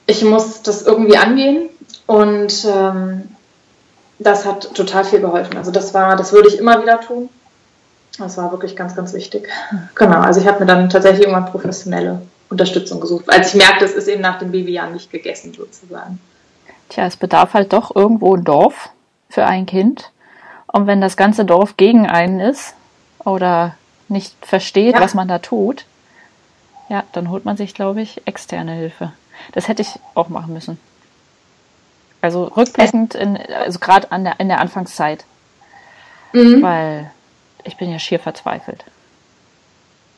[0.07, 1.69] Ich muss das irgendwie angehen
[2.07, 3.29] und ähm,
[4.19, 5.57] das hat total viel geholfen.
[5.57, 7.29] Also das war, das würde ich immer wieder tun.
[8.19, 9.49] Das war wirklich ganz, ganz wichtig.
[9.95, 13.95] Genau, also ich habe mir dann tatsächlich irgendwann professionelle Unterstützung gesucht, als ich merkte, es
[13.95, 16.21] ist eben nach dem Babyjahr nicht gegessen sozusagen.
[16.89, 18.91] Tja, es bedarf halt doch irgendwo ein Dorf
[19.29, 20.11] für ein Kind.
[20.67, 22.75] Und wenn das ganze Dorf gegen einen ist
[23.25, 23.77] oder
[24.09, 25.01] nicht versteht, ja.
[25.01, 25.85] was man da tut,
[26.89, 29.13] ja, dann holt man sich, glaube ich, externe Hilfe.
[29.53, 30.79] Das hätte ich auch machen müssen.
[32.21, 35.25] Also rückblickend, in, also gerade der, in der Anfangszeit.
[36.33, 36.63] Mhm.
[36.63, 37.11] Weil
[37.65, 38.85] ich bin ja schier verzweifelt.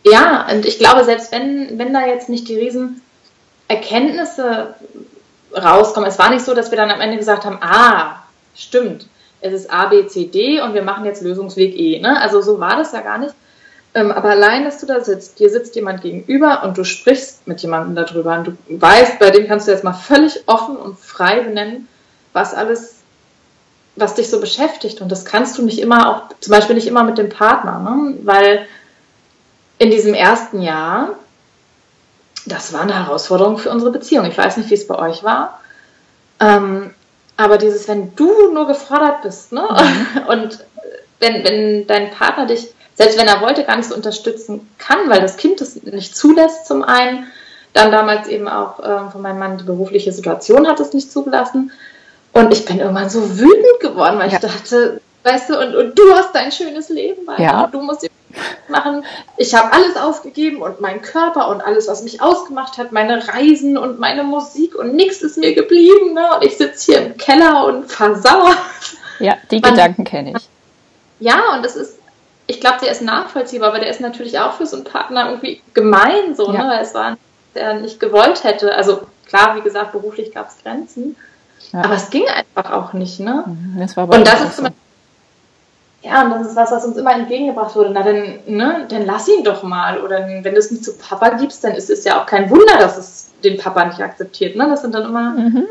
[0.04, 3.02] Ja, und ich glaube, selbst wenn, wenn da jetzt nicht die riesen
[3.68, 4.74] Erkenntnisse
[5.54, 8.22] rauskommen, es war nicht so, dass wir dann am Ende gesagt haben, ah,
[8.54, 9.06] stimmt,
[9.40, 12.00] es ist A, B, C, D und wir machen jetzt Lösungsweg E.
[12.00, 12.20] Ne?
[12.20, 13.34] Also so war das ja gar nicht.
[13.94, 17.60] Ähm, aber allein, dass du da sitzt, dir sitzt jemand gegenüber und du sprichst mit
[17.60, 21.40] jemandem darüber und du weißt, bei dem kannst du jetzt mal völlig offen und frei
[21.40, 21.88] benennen,
[22.32, 23.00] was alles,
[23.96, 25.02] was dich so beschäftigt.
[25.02, 28.14] Und das kannst du nicht immer auch, zum Beispiel nicht immer mit dem Partner, ne?
[28.22, 28.66] weil
[29.82, 31.16] in diesem ersten Jahr,
[32.46, 34.24] das war eine Herausforderung für unsere Beziehung.
[34.26, 35.60] Ich weiß nicht, wie es bei euch war.
[36.38, 36.94] Ähm,
[37.36, 39.62] aber dieses, wenn du nur gefordert bist, ne?
[39.62, 40.22] Mhm.
[40.28, 40.64] Und
[41.18, 45.20] wenn, wenn dein Partner dich, selbst wenn er wollte, gar nicht so unterstützen kann, weil
[45.20, 47.26] das Kind das nicht zulässt, zum einen,
[47.72, 51.72] dann damals eben auch äh, von meinem Mann die berufliche Situation hat es nicht zugelassen.
[52.32, 54.34] Und ich bin irgendwann so wütend geworden, weil ja.
[54.34, 57.42] ich dachte, weißt du, und, und du hast dein schönes Leben weiter.
[57.42, 57.66] Ja.
[57.66, 58.08] Du musst
[58.68, 59.04] machen.
[59.36, 63.76] Ich habe alles aufgegeben und meinen Körper und alles, was mich ausgemacht hat, meine Reisen
[63.78, 66.14] und meine Musik und nichts ist mir geblieben.
[66.14, 66.28] Ne?
[66.36, 68.56] Und ich sitze hier im Keller und versauert.
[69.18, 70.48] Ja, die Man, Gedanken kenne ich.
[71.20, 71.98] Ja, und das ist,
[72.46, 75.62] ich glaube, der ist nachvollziehbar, aber der ist natürlich auch für so einen Partner irgendwie
[75.74, 76.64] gemein, so, ja.
[76.64, 76.70] ne?
[76.70, 77.16] weil es war,
[77.54, 78.74] der nicht gewollt hätte.
[78.74, 81.16] Also klar, wie gesagt, beruflich gab es Grenzen.
[81.72, 81.84] Ja.
[81.84, 83.44] Aber es ging einfach auch nicht, ne?
[83.46, 84.81] Mhm, das und das ist zum Beispiel
[86.02, 87.90] ja, und das ist was, was uns immer entgegengebracht wurde.
[87.90, 90.00] Na, dann, ne, dann lass ihn doch mal.
[90.00, 92.76] Oder wenn du es nicht zu Papa gibst, dann ist es ja auch kein Wunder,
[92.78, 94.56] dass es den Papa nicht akzeptiert.
[94.56, 94.66] Ne?
[94.68, 95.66] Das sind dann immer mhm.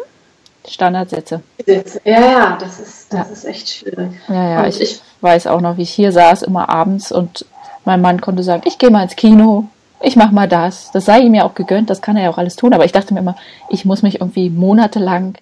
[0.68, 1.42] Standardsätze.
[1.66, 3.34] Ja, ja, das ist, das ja.
[3.34, 4.12] ist echt schwierig.
[4.30, 7.46] Ja, ja, ich, ich, weiß auch noch, wie ich hier saß, immer abends und
[7.86, 9.66] mein Mann konnte sagen, ich gehe mal ins Kino,
[10.00, 10.92] ich mach mal das.
[10.92, 12.74] Das sei ihm ja auch gegönnt, das kann er ja auch alles tun.
[12.74, 13.36] Aber ich dachte mir immer,
[13.70, 15.36] ich muss mich irgendwie monatelang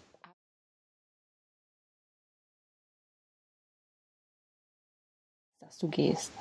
[5.80, 6.32] du gehst.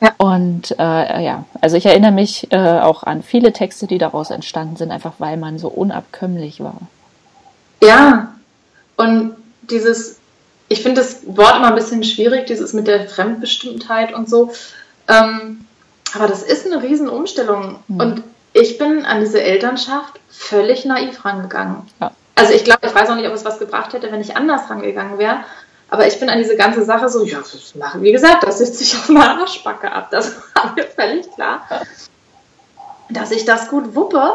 [0.00, 0.12] Ja.
[0.18, 4.76] Und äh, ja, also ich erinnere mich äh, auch an viele Texte, die daraus entstanden
[4.76, 6.78] sind, einfach weil man so unabkömmlich war.
[7.82, 8.34] Ja,
[8.96, 10.18] und dieses,
[10.68, 14.52] ich finde das Wort immer ein bisschen schwierig, dieses mit der Fremdbestimmtheit und so.
[15.08, 15.64] Ähm,
[16.14, 17.76] aber das ist eine Riesenumstellung.
[17.86, 18.00] Mhm.
[18.00, 21.82] Und ich bin an diese Elternschaft völlig naiv rangegangen.
[22.00, 22.10] Ja.
[22.34, 24.68] Also ich glaube, ich weiß auch nicht, ob es was gebracht hätte, wenn ich anders
[24.70, 25.44] rangegangen wäre.
[25.90, 28.78] Aber ich bin an diese ganze Sache so, ja, das machen, wie gesagt, das sitzt
[28.78, 30.08] sich auf einer Arschbacke ab.
[30.12, 31.66] Das war mir völlig klar.
[33.08, 34.34] dass ich das gut wuppe.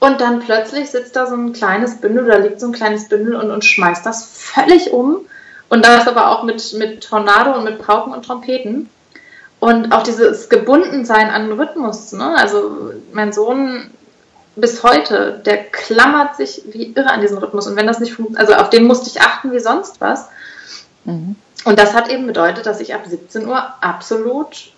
[0.00, 3.36] Und dann plötzlich sitzt da so ein kleines Bündel oder liegt so ein kleines Bündel
[3.36, 5.20] und, und schmeißt das völlig um.
[5.68, 8.90] Und das aber auch mit, mit Tornado und mit Pauken und Trompeten.
[9.60, 12.12] Und auch dieses Gebundensein an den Rhythmus.
[12.12, 12.36] Ne?
[12.36, 13.90] Also mein Sohn
[14.56, 17.66] bis heute, der klammert sich wie irre an diesen Rhythmus.
[17.66, 20.28] Und wenn das nicht funktioniert, also auf den musste ich achten wie sonst was.
[21.04, 21.36] Mhm.
[21.64, 24.72] Und das hat eben bedeutet, dass ich ab 17 Uhr absolut,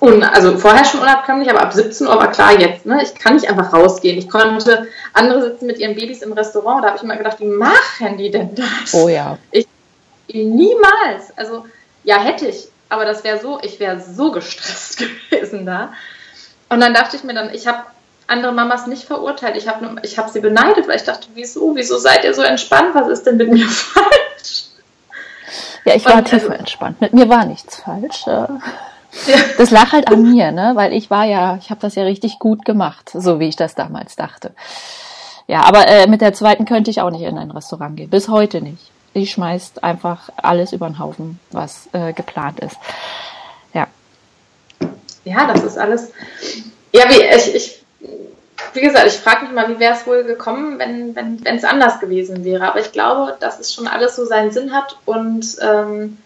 [0.00, 3.34] un, also vorher schon unabkömmlich, aber ab 17 Uhr war klar jetzt, ne, ich kann
[3.34, 4.18] nicht einfach rausgehen.
[4.18, 7.46] Ich konnte, andere sitzen mit ihren Babys im Restaurant, da habe ich immer gedacht, wie
[7.46, 8.92] machen die denn das?
[8.92, 9.38] Oh ja.
[9.50, 9.66] Ich,
[10.28, 11.36] niemals.
[11.36, 11.64] Also,
[12.02, 14.98] ja, hätte ich, aber das wäre so, ich wäre so gestresst
[15.30, 15.92] gewesen da.
[16.68, 17.84] Und dann dachte ich mir dann, ich habe
[18.26, 19.56] andere Mamas nicht verurteilt.
[19.56, 22.94] Ich habe ich hab sie beneidet, weil ich dachte, wieso, wieso seid ihr so entspannt?
[22.94, 24.64] Was ist denn mit mir falsch?
[25.84, 27.00] Ja, ich war und, tiefer also, entspannt.
[27.00, 28.26] Mit mir war nichts falsch.
[28.26, 28.46] Äh.
[29.58, 30.72] Das lag halt an mir, ne?
[30.74, 33.74] Weil ich war ja, ich habe das ja richtig gut gemacht, so wie ich das
[33.74, 34.52] damals dachte.
[35.46, 38.10] Ja, aber äh, mit der zweiten könnte ich auch nicht in ein Restaurant gehen.
[38.10, 38.90] Bis heute nicht.
[39.14, 42.76] Die schmeißt einfach alles über den Haufen, was äh, geplant ist.
[43.72, 43.86] Ja.
[45.24, 46.10] Ja, das ist alles.
[46.92, 47.83] Ja, wie ich, ich
[48.72, 51.64] wie gesagt, ich frage mich mal, wie wäre es wohl gekommen, wenn wenn wenn, es
[51.64, 52.66] anders gewesen wäre.
[52.66, 56.18] Aber ich glaube, dass es schon alles so seinen Sinn hat und ähm,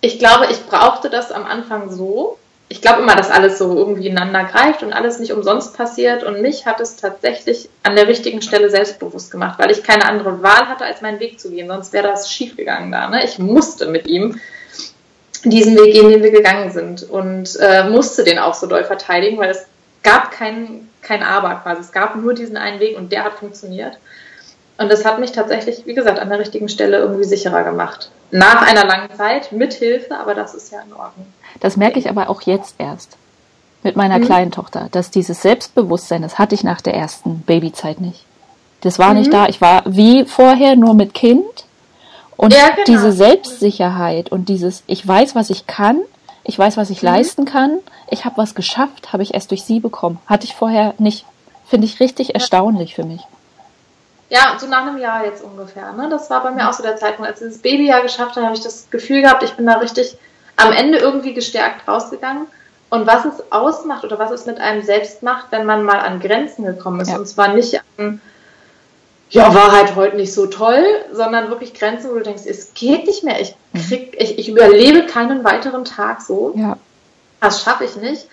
[0.00, 2.38] ich glaube, ich brauchte das am Anfang so.
[2.68, 6.24] Ich glaube immer, dass alles so irgendwie ineinander greift und alles nicht umsonst passiert.
[6.24, 10.42] Und mich hat es tatsächlich an der richtigen Stelle selbstbewusst gemacht, weil ich keine andere
[10.42, 11.68] Wahl hatte, als meinen Weg zu gehen.
[11.68, 13.08] Sonst wäre das schiefgegangen da.
[13.08, 13.24] Ne?
[13.24, 14.40] Ich musste mit ihm
[15.44, 19.38] diesen Weg gehen, den wir gegangen sind und äh, musste den auch so doll verteidigen,
[19.38, 19.66] weil es
[20.02, 21.80] gab kein, kein Aber quasi.
[21.80, 23.98] Es gab nur diesen einen Weg und der hat funktioniert.
[24.78, 28.10] Und das hat mich tatsächlich, wie gesagt, an der richtigen Stelle irgendwie sicherer gemacht.
[28.30, 31.26] Nach einer langen Zeit, mit Hilfe, aber das ist ja in Ordnung.
[31.60, 33.16] Das merke ich aber auch jetzt erst
[33.82, 34.24] mit meiner mhm.
[34.24, 38.24] kleinen Tochter, dass dieses Selbstbewusstsein, das hatte ich nach der ersten Babyzeit nicht.
[38.82, 39.20] Das war mhm.
[39.20, 39.46] nicht da.
[39.46, 41.64] Ich war wie vorher nur mit Kind.
[42.36, 42.84] Und ja, genau.
[42.86, 46.00] diese Selbstsicherheit und dieses, ich weiß, was ich kann,
[46.44, 47.08] ich weiß, was ich mhm.
[47.08, 50.18] leisten kann, ich habe was geschafft, habe ich erst durch sie bekommen.
[50.26, 51.24] Hatte ich vorher nicht.
[51.66, 53.22] Finde ich richtig erstaunlich für mich.
[54.28, 55.92] Ja, so nach einem Jahr jetzt ungefähr.
[55.92, 56.08] Ne?
[56.08, 57.30] Das war bei mir auch so der Zeitpunkt.
[57.30, 60.16] Als ich das Babyjahr geschafft habe, habe ich das Gefühl gehabt, ich bin da richtig
[60.56, 62.46] am Ende irgendwie gestärkt rausgegangen.
[62.88, 66.20] Und was es ausmacht oder was es mit einem selbst macht, wenn man mal an
[66.20, 67.10] Grenzen gekommen ist.
[67.10, 67.18] Ja.
[67.18, 68.20] Und zwar nicht an,
[69.30, 73.06] ja, war halt heute nicht so toll, sondern wirklich Grenzen, wo du denkst, es geht
[73.06, 73.40] nicht mehr.
[73.40, 73.80] Ich, mhm.
[73.80, 76.52] krieg, ich, ich überlebe keinen weiteren Tag so.
[76.56, 76.76] Ja.
[77.40, 78.26] Das schaffe ich nicht.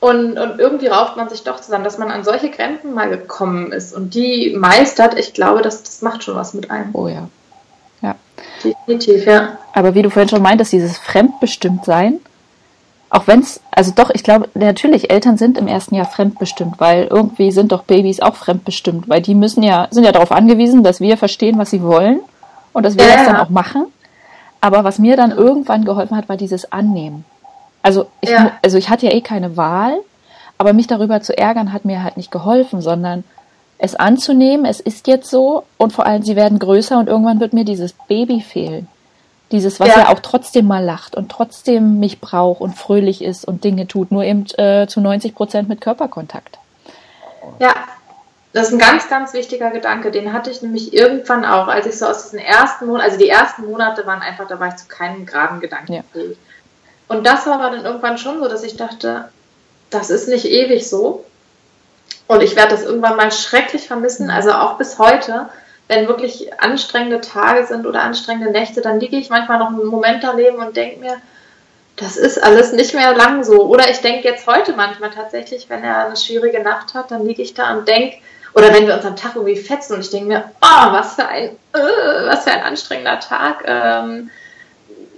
[0.00, 3.70] Und, und irgendwie rauft man sich doch zusammen, dass man an solche Grenzen mal gekommen
[3.70, 5.18] ist und die meistert.
[5.18, 6.90] Ich glaube, das, das macht schon was mit einem.
[6.94, 7.28] Oh ja.
[8.00, 8.14] Ja.
[8.64, 9.58] Definitiv, ja.
[9.74, 12.20] Aber wie du vorhin schon meintest, dieses Fremdbestimmtsein,
[13.10, 17.04] auch wenn es, also doch, ich glaube, natürlich, Eltern sind im ersten Jahr fremdbestimmt, weil
[17.10, 21.00] irgendwie sind doch Babys auch fremdbestimmt, weil die müssen ja, sind ja darauf angewiesen, dass
[21.00, 22.20] wir verstehen, was sie wollen
[22.72, 23.86] und dass wir ja, das dann auch machen.
[24.62, 27.24] Aber was mir dann irgendwann geholfen hat, war dieses Annehmen.
[27.82, 28.52] Also ich, ja.
[28.62, 29.98] also ich hatte ja eh keine Wahl,
[30.58, 33.24] aber mich darüber zu ärgern hat mir halt nicht geholfen, sondern
[33.78, 37.54] es anzunehmen, es ist jetzt so und vor allem sie werden größer und irgendwann wird
[37.54, 38.88] mir dieses Baby fehlen.
[39.52, 43.44] Dieses, was ja, ja auch trotzdem mal lacht und trotzdem mich braucht und fröhlich ist
[43.44, 46.58] und Dinge tut, nur eben äh, zu 90 Prozent mit Körperkontakt.
[47.58, 47.74] Ja,
[48.52, 50.10] das ist ein ganz, ganz wichtiger Gedanke.
[50.10, 53.28] Den hatte ich nämlich irgendwann auch, als ich so aus diesen ersten Monaten, also die
[53.28, 56.02] ersten Monate waren einfach, da war ich zu keinem geraden Gedanken ja.
[57.10, 59.30] Und das war aber dann irgendwann schon so, dass ich dachte,
[59.90, 61.24] das ist nicht ewig so.
[62.28, 64.30] Und ich werde das irgendwann mal schrecklich vermissen, mhm.
[64.30, 65.48] also auch bis heute,
[65.88, 70.22] wenn wirklich anstrengende Tage sind oder anstrengende Nächte, dann liege ich manchmal noch einen Moment
[70.22, 71.16] daneben und denke mir,
[71.96, 73.64] das ist alles nicht mehr lang so.
[73.64, 77.42] Oder ich denke jetzt heute manchmal tatsächlich, wenn er eine schwierige Nacht hat, dann liege
[77.42, 78.18] ich da und denke,
[78.54, 81.26] oder wenn wir uns am Tag irgendwie fetzen und ich denke mir, oh, was für
[81.26, 83.64] ein, äh, was für ein anstrengender Tag.
[83.66, 84.30] Ähm,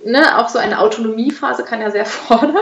[0.05, 2.57] ne, auch so eine Autonomiephase kann ja sehr fordern.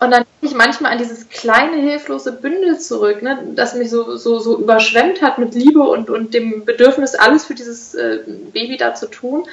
[0.00, 4.16] Und dann denke ich manchmal an dieses kleine, hilflose Bündel zurück, ne, das mich so,
[4.16, 8.18] so, so überschwemmt hat mit Liebe und, und dem Bedürfnis, alles für dieses äh,
[8.52, 9.44] Baby da zu tun.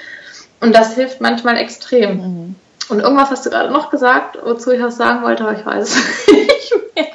[0.60, 2.18] Und das hilft manchmal extrem.
[2.18, 2.56] Mhm.
[2.90, 5.88] Und irgendwas hast du gerade noch gesagt, wozu ich was sagen wollte, aber ich weiß
[5.88, 7.06] es nicht mehr.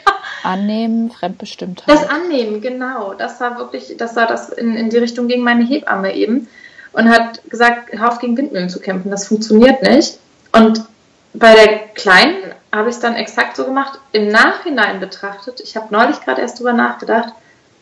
[0.44, 1.88] Annehmen, Fremdbestimmtheit.
[1.88, 3.14] Das Annehmen, genau.
[3.14, 6.46] Das war wirklich, das war das in, in die Richtung gegen meine Hebamme eben
[6.94, 10.18] und hat gesagt, hör auf gegen Windmühlen zu kämpfen, das funktioniert nicht.
[10.52, 10.84] Und
[11.32, 15.92] bei der Kleinen habe ich es dann exakt so gemacht, im Nachhinein betrachtet, ich habe
[15.92, 17.32] neulich gerade erst drüber nachgedacht,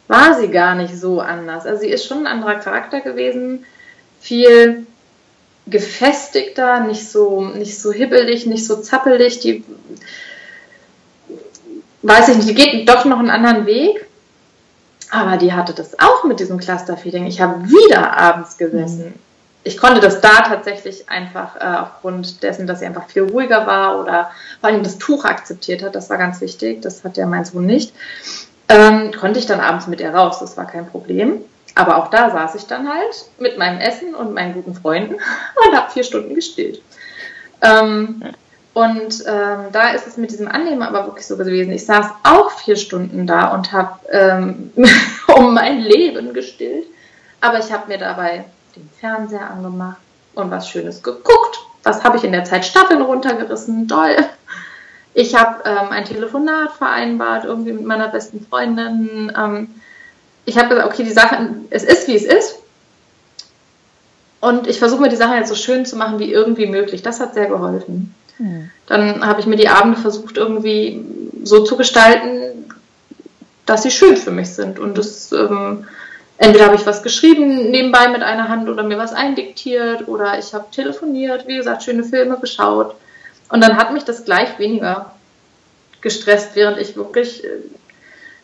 [0.08, 1.66] war sie gar nicht so anders.
[1.66, 3.64] Also sie ist schon ein anderer Charakter gewesen,
[4.20, 4.86] viel
[5.66, 9.40] gefestigter, nicht so, nicht so hibbelig, nicht so zappelig.
[9.40, 9.64] Die,
[12.02, 14.06] weiß ich nicht, die geht doch noch einen anderen Weg.
[15.12, 17.26] Aber die hatte das auch mit diesem Clusterfeeding.
[17.26, 19.08] Ich habe wieder abends gesessen.
[19.08, 19.14] Mhm.
[19.62, 24.00] Ich konnte das da tatsächlich einfach äh, aufgrund dessen, dass sie einfach viel ruhiger war
[24.00, 25.94] oder vor allem das Tuch akzeptiert hat.
[25.94, 26.80] Das war ganz wichtig.
[26.80, 27.92] Das hat ja mein Sohn nicht.
[28.70, 30.38] Ähm, konnte ich dann abends mit ihr raus.
[30.40, 31.42] Das war kein Problem.
[31.74, 35.16] Aber auch da saß ich dann halt mit meinem Essen und meinen guten Freunden
[35.66, 36.80] und habe vier Stunden gestillt.
[37.60, 38.22] Ähm,
[38.74, 41.72] und ähm, da ist es mit diesem Annehmen aber wirklich so gewesen.
[41.72, 44.72] Ich saß auch vier Stunden da und habe ähm,
[45.36, 46.86] um mein Leben gestillt.
[47.40, 48.44] Aber ich habe mir dabei
[48.76, 49.98] den Fernseher angemacht
[50.34, 51.58] und was Schönes geguckt.
[51.82, 52.64] Was habe ich in der Zeit?
[52.64, 53.88] Staffeln runtergerissen.
[53.88, 54.16] Toll.
[55.12, 59.30] Ich habe ähm, ein Telefonat vereinbart, irgendwie mit meiner besten Freundin.
[59.36, 59.68] Ähm,
[60.46, 62.58] ich habe gesagt, okay, die Sache, es ist, wie es ist.
[64.40, 67.02] Und ich versuche mir die Sache jetzt so schön zu machen, wie irgendwie möglich.
[67.02, 68.14] Das hat sehr geholfen.
[68.38, 68.70] Mhm.
[68.86, 71.04] Dann habe ich mir die Abende versucht, irgendwie
[71.42, 72.66] so zu gestalten,
[73.66, 74.78] dass sie schön für mich sind.
[74.78, 75.86] Und das, ähm,
[76.38, 80.52] entweder habe ich was geschrieben nebenbei mit einer Hand oder mir was eindiktiert oder ich
[80.54, 82.94] habe telefoniert, wie gesagt, schöne Filme geschaut.
[83.48, 85.12] Und dann hat mich das gleich weniger
[86.00, 87.48] gestresst, während ich wirklich äh,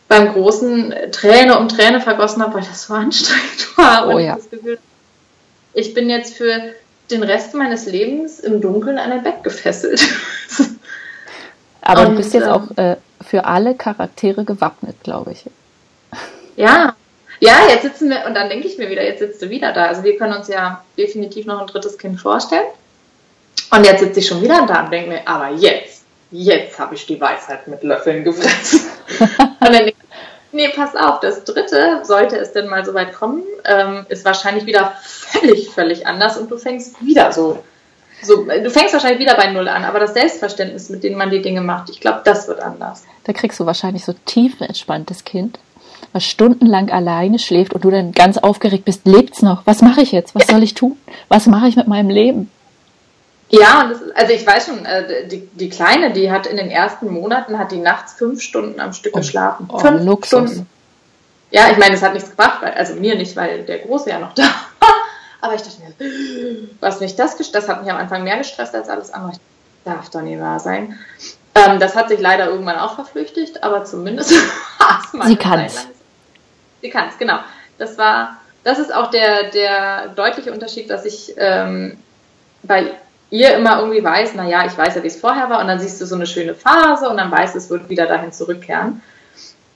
[0.07, 4.07] beim großen Träne um Träne vergossen habe, weil das so anstrengend war.
[4.07, 4.37] Oh, ja.
[4.49, 4.79] Gefühl,
[5.73, 6.73] ich bin jetzt für
[7.11, 10.01] den Rest meines Lebens im Dunkeln an ein Bett gefesselt.
[11.81, 15.45] Aber und, du bist jetzt ähm, auch äh, für alle Charaktere gewappnet, glaube ich.
[16.55, 16.95] Ja,
[17.39, 19.85] ja, jetzt sitzen wir, und dann denke ich mir wieder, jetzt sitzt du wieder da.
[19.85, 22.67] Also wir können uns ja definitiv noch ein drittes Kind vorstellen.
[23.71, 27.05] Und jetzt sitze ich schon wieder da und denke mir, aber jetzt, jetzt habe ich
[27.05, 28.81] die Weisheit mit Löffeln gefressen.
[29.19, 30.08] und dann denke ich,
[30.51, 34.65] nee, pass auf, das dritte, sollte es denn mal so weit kommen, ähm, ist wahrscheinlich
[34.65, 37.63] wieder völlig, völlig anders und du fängst wieder so,
[38.21, 41.41] so, du fängst wahrscheinlich wieder bei Null an, aber das Selbstverständnis, mit dem man die
[41.41, 43.03] Dinge macht, ich glaube, das wird anders.
[43.23, 45.59] Da kriegst du wahrscheinlich so tief entspanntes Kind,
[46.11, 49.65] was stundenlang alleine schläft und du dann ganz aufgeregt bist, lebt's noch?
[49.65, 50.35] Was mache ich jetzt?
[50.35, 50.97] Was soll ich tun?
[51.27, 52.49] Was mache ich mit meinem Leben?
[53.49, 57.11] Ja, das, also ich weiß schon, äh, die, die Kleine, die hat in den ersten
[57.11, 59.67] Monaten, hat die nachts fünf Stunden am Stück oh, geschlafen.
[59.71, 60.27] Oh, fünf Luxus.
[60.27, 60.69] Stunden.
[61.51, 64.19] Ja, ich meine, es hat nichts gebracht, weil, also mir nicht, weil der Große ja
[64.19, 64.89] noch da war.
[65.41, 68.89] Aber ich dachte mir, was mich das das hat mich am Anfang mehr gestresst als
[68.89, 69.31] alles andere.
[69.33, 69.39] Ich
[69.85, 70.99] darf doch nicht wahr sein.
[71.55, 74.29] Ähm, das hat sich leider irgendwann auch verflüchtigt, aber zumindest
[75.25, 75.87] Sie kann es.
[76.81, 77.39] Sie kann es, genau.
[77.77, 81.97] Das war, das ist auch der, der deutliche Unterschied, dass ich ähm,
[82.63, 82.91] bei
[83.29, 86.01] ihr immer irgendwie weiß, naja, ich weiß ja, wie es vorher war, und dann siehst
[86.01, 89.01] du so eine schöne Phase und dann weißt du, es wird wieder dahin zurückkehren.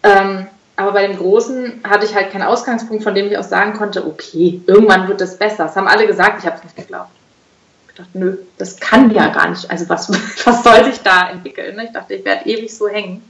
[0.02, 3.74] Ähm, aber bei dem Großen hatte ich halt keinen Ausgangspunkt, von dem ich auch sagen
[3.74, 5.66] konnte, okay, irgendwann wird es besser.
[5.66, 7.12] Das haben alle gesagt, ich habe es nicht geglaubt.
[7.89, 9.70] Ich dachte, nö, das kann ja gar nicht.
[9.70, 10.10] Also was,
[10.46, 11.80] was soll sich da entwickeln?
[11.84, 13.22] Ich dachte, ich werde ewig so hängen.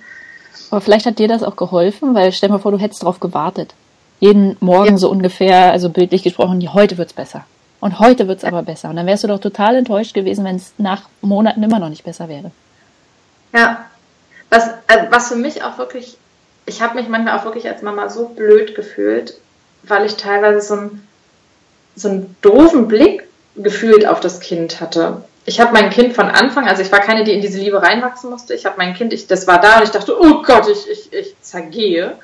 [0.72, 3.20] Aber vielleicht hat dir das auch geholfen, weil stell dir mal vor, du hättest darauf
[3.20, 3.76] gewartet.
[4.22, 4.98] Jeden Morgen ja.
[4.98, 7.46] so ungefähr, also bildlich gesprochen, heute wird es besser.
[7.84, 8.90] Und heute wird es aber besser.
[8.90, 12.06] Und dann wärst du doch total enttäuscht gewesen, wenn es nach Monaten immer noch nicht
[12.06, 12.52] besser wäre.
[13.54, 13.88] Ja,
[14.50, 16.18] was, also was für mich auch wirklich,
[16.66, 19.34] ich habe mich manchmal auch wirklich als Mama so blöd gefühlt,
[19.84, 21.08] weil ich teilweise so einen,
[21.98, 25.22] so einen doofen Blick gefühlt auf das Kind hatte.
[25.44, 28.30] Ich habe mein Kind von Anfang, also ich war keine, die in diese Liebe reinwachsen
[28.30, 28.54] musste.
[28.54, 31.12] Ich habe mein Kind, ich, das war da und ich dachte, oh Gott, ich, ich,
[31.12, 32.16] ich zergehe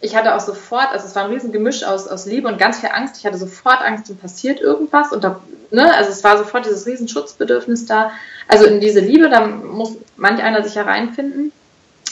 [0.00, 2.78] ich hatte auch sofort, also es war ein riesen Gemisch aus, aus Liebe und ganz
[2.78, 3.16] viel Angst.
[3.18, 5.12] Ich hatte sofort Angst, und passiert irgendwas.
[5.12, 8.12] Und da, ne, also es war sofort dieses riesen Schutzbedürfnis da.
[8.46, 11.52] Also in diese Liebe, da muss manch einer sich hereinfinden.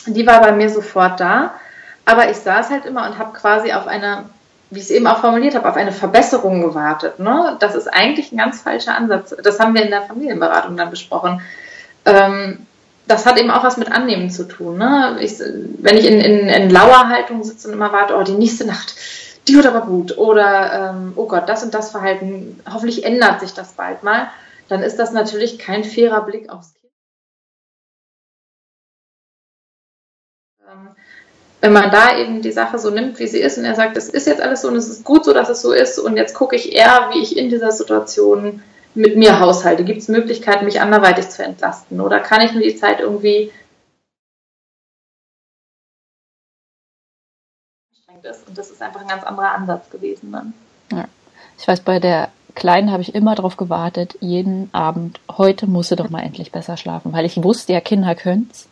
[0.07, 1.55] Die war bei mir sofort da.
[2.05, 4.25] Aber ich saß halt immer und habe quasi auf eine,
[4.71, 7.21] wie ich es eben auch formuliert habe, auf eine Verbesserung gewartet.
[7.21, 7.57] Ne?
[7.61, 9.35] Das ist eigentlich ein ganz falscher Ansatz.
[9.43, 11.41] Das haben wir in der Familienberatung dann besprochen.
[12.05, 12.67] Ähm,
[13.07, 14.79] das hat eben auch was mit Annehmen zu tun.
[14.79, 15.19] Ne?
[15.21, 18.95] Ich, wenn ich in, in, in Lauerhaltung sitze und immer warte, oh, die nächste Nacht,
[19.47, 20.19] die wird aber gut.
[20.19, 24.29] Oder, ähm, oh Gott, das und das Verhalten, hoffentlich ändert sich das bald mal.
[24.69, 26.93] Dann ist das natürlich kein fairer Blick aufs Kind.
[30.69, 30.89] Ähm,
[31.61, 34.09] wenn man da eben die Sache so nimmt, wie sie ist und er sagt, es
[34.09, 36.35] ist jetzt alles so und es ist gut so, dass es so ist und jetzt
[36.35, 38.63] gucke ich eher, wie ich in dieser Situation
[38.97, 39.85] mit mir haushalte?
[39.85, 42.01] Gibt es Möglichkeiten, mich anderweitig zu entlasten?
[42.01, 43.53] Oder kann ich mir die Zeit irgendwie
[48.27, 48.49] ist.
[48.49, 50.53] Und das ist einfach ein ganz anderer Ansatz gewesen dann.
[50.93, 51.07] Ja.
[51.59, 55.97] Ich weiß, bei der Kleinen habe ich immer darauf gewartet, jeden Abend, heute muss sie
[55.97, 58.67] doch mal endlich besser schlafen, weil ich wusste ja, Kinder können es.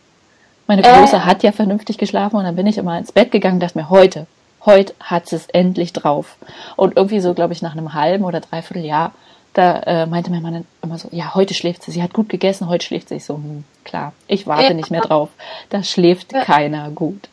[0.67, 1.19] Meine Große äh.
[1.19, 3.89] hat ja vernünftig geschlafen und dann bin ich immer ins Bett gegangen und dachte mir,
[3.91, 4.25] heute,
[4.65, 6.37] heute hat sie es endlich drauf.
[6.75, 9.11] Und irgendwie so, glaube ich, nach einem halben oder dreiviertel Jahr
[9.55, 12.67] da äh, meinte mein Mann immer so, ja, heute schläft sie, sie hat gut gegessen,
[12.67, 13.15] heute schläft sie.
[13.15, 14.73] Ich so, hm, klar, ich warte ja.
[14.73, 15.29] nicht mehr drauf.
[15.69, 16.43] Da schläft ja.
[16.43, 17.29] keiner gut.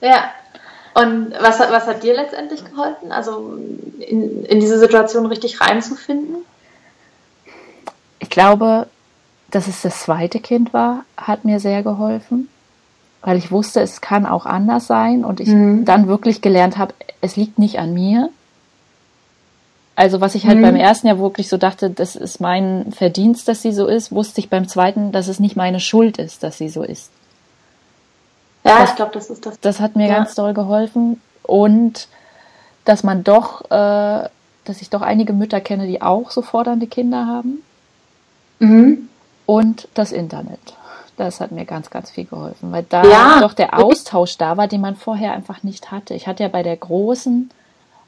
[0.00, 0.30] Ja.
[0.92, 3.10] Und was, was hat dir letztendlich geholfen?
[3.10, 3.58] Also
[3.98, 6.36] in, in diese Situation richtig reinzufinden?
[8.20, 8.86] Ich glaube,
[9.50, 12.48] dass es das zweite Kind war, hat mir sehr geholfen,
[13.22, 15.84] weil ich wusste, es kann auch anders sein und ich mhm.
[15.86, 18.28] dann wirklich gelernt habe, es liegt nicht an mir.
[19.96, 20.62] Also was ich halt mhm.
[20.62, 24.40] beim ersten Jahr wirklich so dachte, das ist mein Verdienst, dass sie so ist, wusste
[24.40, 27.10] ich beim zweiten, dass es nicht meine Schuld ist, dass sie so ist.
[28.64, 29.60] Ja, das, ich glaube, das ist das.
[29.60, 30.16] Das hat mir ja.
[30.16, 32.08] ganz doll geholfen und
[32.84, 34.28] dass man doch, äh,
[34.64, 37.62] dass ich doch einige Mütter kenne, die auch so fordernde Kinder haben.
[38.58, 39.08] Mhm
[39.46, 40.76] und das Internet.
[41.16, 43.40] Das hat mir ganz, ganz viel geholfen, weil da ja.
[43.40, 46.14] doch der Austausch da war, den man vorher einfach nicht hatte.
[46.14, 47.50] Ich hatte ja bei der großen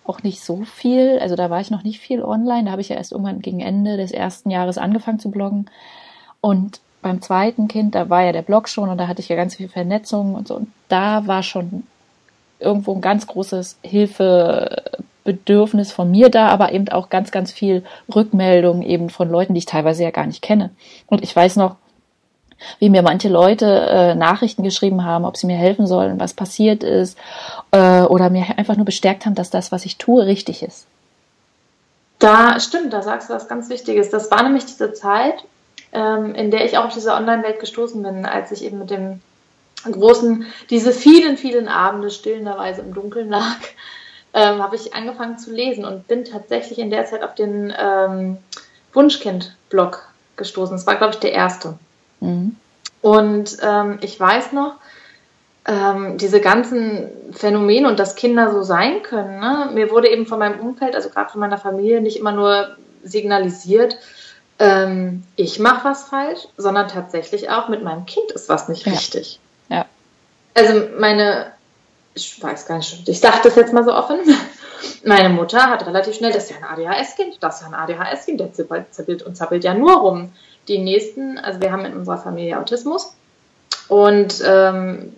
[0.09, 2.89] auch nicht so viel, also da war ich noch nicht viel online, da habe ich
[2.89, 5.71] ja erst irgendwann gegen Ende des ersten Jahres angefangen zu bloggen.
[6.41, 9.37] Und beim zweiten Kind, da war ja der Blog schon und da hatte ich ja
[9.37, 10.57] ganz viel Vernetzung und so.
[10.57, 11.85] Und da war schon
[12.59, 14.83] irgendwo ein ganz großes Hilfe,
[15.25, 17.85] Bedürfnis von mir da, aber eben auch ganz, ganz viel
[18.15, 20.71] Rückmeldung eben von Leuten, die ich teilweise ja gar nicht kenne.
[21.07, 21.77] Und ich weiß noch,
[22.79, 26.83] wie mir manche Leute äh, Nachrichten geschrieben haben, ob sie mir helfen sollen, was passiert
[26.83, 27.19] ist,
[27.71, 30.87] äh, oder mir einfach nur bestärkt haben, dass das, was ich tue, richtig ist.
[32.19, 34.11] Da stimmt, da sagst du was ganz Wichtiges.
[34.11, 35.45] Das war nämlich diese Zeit,
[35.93, 39.21] ähm, in der ich auch auf diese Online-Welt gestoßen bin, als ich eben mit dem
[39.85, 43.59] großen, diese vielen, vielen Abende stillenderweise im Dunkeln lag
[44.35, 48.39] ähm, habe ich angefangen zu lesen und bin tatsächlich in der Zeit auf den ähm,
[48.93, 50.77] Wunschkind-Blog gestoßen.
[50.77, 51.79] Das war, glaube ich, der erste.
[52.21, 52.57] Mhm.
[53.03, 54.75] Und ähm, ich weiß noch,
[55.67, 59.41] ähm, diese ganzen Phänomene und dass Kinder so sein können.
[59.41, 59.71] Ne?
[59.75, 63.99] Mir wurde eben von meinem Umfeld, also gerade von meiner Familie, nicht immer nur signalisiert,
[64.59, 68.93] ähm, ich mache was falsch, sondern tatsächlich auch mit meinem Kind ist was nicht ja.
[68.93, 69.39] richtig.
[69.69, 69.85] Ja.
[70.55, 71.53] Also meine
[72.17, 74.19] ich weiß gar nicht, ich sage das jetzt mal so offen.
[75.05, 78.41] Meine Mutter hat relativ schnell, das ist ja ein ADHS-Kind, das ist ja ein ADHS-Kind,
[78.41, 80.33] der zippelt und zappelt ja nur rum.
[80.69, 83.15] Die nächsten, also wir haben in unserer Familie Autismus
[83.89, 85.13] und ähm,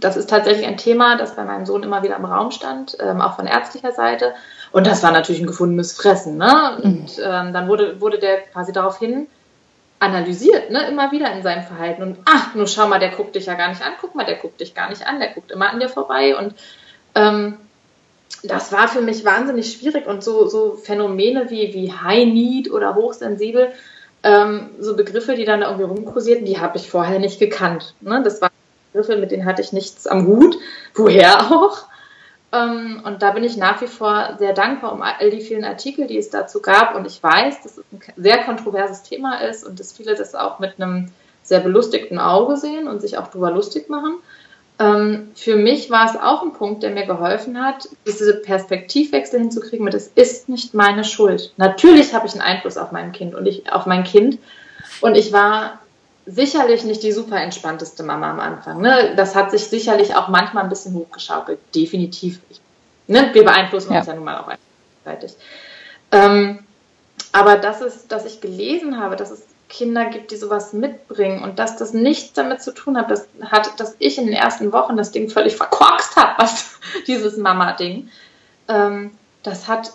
[0.00, 3.20] das ist tatsächlich ein Thema, das bei meinem Sohn immer wieder im Raum stand, ähm,
[3.20, 4.34] auch von ärztlicher Seite.
[4.72, 6.38] Und das war natürlich ein gefundenes Fressen.
[6.38, 6.78] Ne?
[6.82, 9.26] Und ähm, dann wurde, wurde der quasi daraufhin
[9.98, 12.02] analysiert, ne, immer wieder in seinem Verhalten.
[12.02, 14.36] Und ach, nur schau mal, der guckt dich ja gar nicht an, guck mal, der
[14.36, 16.36] guckt dich gar nicht an, der guckt immer an dir vorbei.
[16.36, 16.54] Und
[17.14, 17.58] ähm,
[18.42, 20.06] das war für mich wahnsinnig schwierig.
[20.06, 23.72] Und so, so Phänomene wie, wie High Need oder hochsensibel,
[24.22, 27.94] ähm, so Begriffe, die dann irgendwie rumkursierten, die habe ich vorher nicht gekannt.
[28.00, 28.22] Ne?
[28.22, 28.50] Das waren
[28.92, 30.56] Begriffe, mit denen hatte ich nichts am Hut.
[30.94, 31.84] Woher auch?
[32.52, 36.06] Ähm, und da bin ich nach wie vor sehr dankbar um all die vielen Artikel,
[36.06, 36.94] die es dazu gab.
[36.94, 40.58] Und ich weiß, dass es ein sehr kontroverses Thema ist und dass viele das auch
[40.58, 41.10] mit einem
[41.42, 44.18] sehr belustigten Auge sehen und sich auch darüber lustig machen.
[44.80, 49.84] Ähm, für mich war es auch ein Punkt, der mir geholfen hat, diese Perspektivwechsel hinzukriegen
[49.84, 51.52] mit, es ist nicht meine Schuld.
[51.58, 54.38] Natürlich habe ich einen Einfluss auf mein Kind und ich, auf mein Kind.
[55.02, 55.80] Und ich war
[56.24, 58.80] sicherlich nicht die super entspannteste Mama am Anfang.
[58.80, 59.12] Ne?
[59.16, 62.40] Das hat sich sicherlich auch manchmal ein bisschen hochgeschaukelt, definitiv.
[62.48, 62.60] Ich,
[63.06, 63.28] ne?
[63.34, 64.12] Wir beeinflussen uns ja.
[64.12, 64.50] ja nun mal auch
[65.04, 65.36] gleichzeitig.
[66.10, 66.60] Ähm,
[67.32, 71.58] aber das ist, dass ich gelesen habe, dass es Kinder gibt, die sowas mitbringen und
[71.58, 74.96] dass das nichts damit zu tun hat, dass, hat, dass ich in den ersten Wochen
[74.96, 78.10] das Ding völlig verkorkst habe, was dieses Mama-Ding.
[78.68, 79.12] Ähm,
[79.42, 79.92] das hat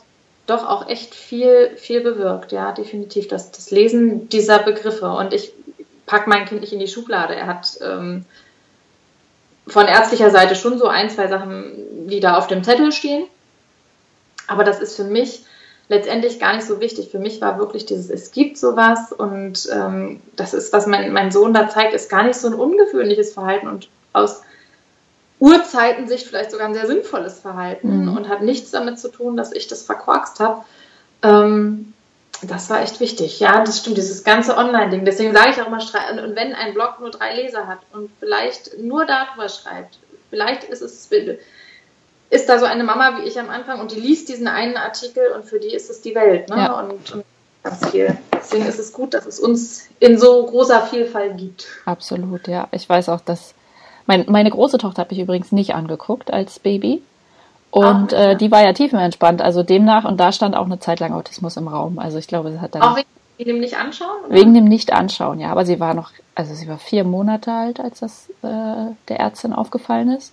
[0.48, 3.28] doch auch echt viel, viel bewirkt, ja, definitiv.
[3.28, 5.10] Das, das Lesen dieser Begriffe.
[5.10, 5.52] Und ich
[6.06, 7.36] pack mein Kind nicht in die Schublade.
[7.36, 8.26] Er hat ähm,
[9.68, 13.26] von ärztlicher Seite schon so ein, zwei Sachen, die da auf dem Zettel stehen.
[14.48, 15.44] Aber das ist für mich
[15.88, 17.10] letztendlich gar nicht so wichtig.
[17.10, 21.32] Für mich war wirklich dieses, es gibt sowas und ähm, das ist, was mein, mein
[21.32, 24.42] Sohn da zeigt, ist gar nicht so ein ungewöhnliches Verhalten und aus
[25.40, 28.18] Urzeitensicht vielleicht sogar ein sehr sinnvolles Verhalten mhm.
[28.18, 30.64] und hat nichts damit zu tun, dass ich das verkorkst habe.
[31.22, 31.94] Ähm,
[32.42, 33.40] das war echt wichtig.
[33.40, 35.06] Ja, das stimmt, dieses ganze Online-Ding.
[35.06, 35.80] Deswegen sage ich auch immer,
[36.24, 40.82] und wenn ein Blog nur drei Leser hat und vielleicht nur darüber schreibt, vielleicht ist
[40.82, 41.10] es,
[42.36, 45.24] ist da so eine Mama wie ich am Anfang und die liest diesen einen Artikel
[45.36, 46.50] und für die ist es die Welt.
[46.50, 46.58] Ne?
[46.58, 46.80] Ja.
[46.80, 47.26] Und, und
[47.64, 48.18] ganz viel.
[48.34, 51.66] Deswegen ist es gut, dass es uns in so großer Vielfalt gibt.
[51.86, 52.68] Absolut, ja.
[52.72, 53.56] Ich weiß auch, dass
[54.06, 57.02] mein, meine große Tochter habe ich übrigens nicht angeguckt als Baby.
[57.72, 61.00] Und ah, äh, die war ja tiefenentspannt, also demnach, und da stand auch eine Zeit
[61.00, 62.00] lang Autismus im Raum.
[62.00, 62.82] Also ich glaube, sie hat dann.
[62.82, 62.98] Auch
[63.38, 64.30] wegen dem Nicht-Anschauen?
[64.30, 65.50] Wegen dem Nicht-Anschauen, ja.
[65.50, 69.52] Aber sie war noch, also sie war vier Monate alt, als das äh, der Ärztin
[69.52, 70.32] aufgefallen ist.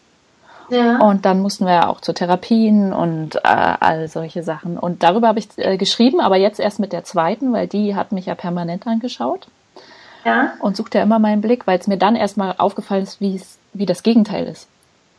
[0.72, 0.98] Ja.
[1.00, 4.78] Und dann mussten wir ja auch zu Therapien und äh, all solche Sachen.
[4.78, 8.10] Und darüber habe ich äh, geschrieben, aber jetzt erst mit der zweiten, weil die hat
[8.10, 9.48] mich ja permanent angeschaut.
[10.24, 10.54] Ja.
[10.60, 14.02] Und suchte ja immer meinen Blick, weil es mir dann erstmal aufgefallen ist, wie das
[14.02, 14.66] Gegenteil ist.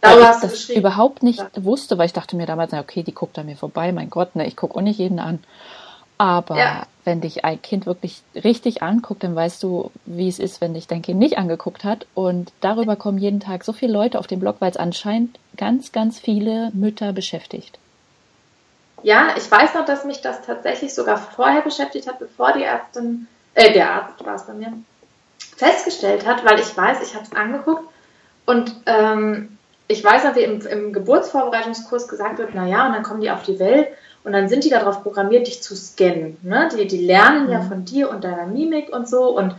[0.01, 1.63] Darüber weil ich das überhaupt nicht ja.
[1.63, 4.47] wusste, weil ich dachte mir damals, okay, die guckt an mir vorbei, mein Gott, ne,
[4.47, 5.39] ich gucke auch nicht jeden an.
[6.23, 6.83] Aber ja.
[7.03, 10.87] wenn dich ein Kind wirklich richtig anguckt, dann weißt du, wie es ist, wenn dich
[10.87, 12.07] dein Kind nicht angeguckt hat.
[12.13, 15.91] Und darüber kommen jeden Tag so viele Leute auf den Blog, weil es anscheinend ganz,
[15.91, 17.77] ganz viele Mütter beschäftigt.
[19.01, 23.27] Ja, ich weiß noch, dass mich das tatsächlich sogar vorher beschäftigt hat, bevor die Ärztin,
[23.53, 24.71] äh, der Arzt war es bei mir,
[25.57, 27.83] festgestellt hat, weil ich weiß, ich habe es angeguckt
[28.45, 29.57] und ähm,
[29.89, 33.43] ich weiß noch, wie im, im Geburtsvorbereitungskurs gesagt wird, naja, und dann kommen die auf
[33.43, 33.89] die Welt
[34.23, 36.37] und dann sind die darauf programmiert, dich zu scannen.
[36.43, 36.69] Ne?
[36.75, 37.67] Die, die lernen ja mhm.
[37.67, 39.35] von dir und deiner Mimik und so.
[39.37, 39.55] Und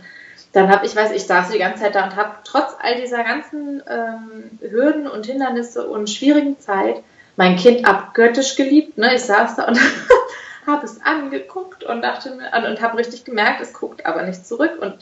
[0.53, 3.23] dann habe ich, weiß ich, saß die ganze Zeit da und habe trotz all dieser
[3.23, 7.03] ganzen ähm, Hürden und Hindernisse und schwierigen Zeit
[7.35, 8.97] mein Kind abgöttisch geliebt.
[8.97, 9.15] Ne?
[9.15, 9.79] Ich saß da und
[10.65, 14.79] habe es angeguckt und dachte mir, und habe richtig gemerkt, es guckt aber nicht zurück.
[14.81, 14.95] Und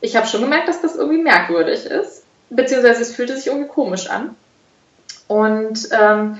[0.00, 2.24] ich habe schon gemerkt, dass das irgendwie merkwürdig ist.
[2.48, 4.34] Beziehungsweise es fühlte sich irgendwie komisch an.
[5.26, 6.38] Und ähm,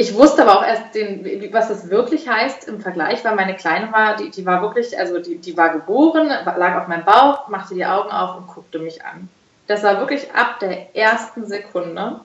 [0.00, 3.92] ich wusste aber auch erst, den, was das wirklich heißt im Vergleich, weil meine Kleine
[3.92, 7.74] war, die, die war wirklich, also die, die war geboren, lag auf meinem Bauch, machte
[7.74, 9.28] die Augen auf und guckte mich an.
[9.66, 12.20] Das war wirklich ab der ersten Sekunde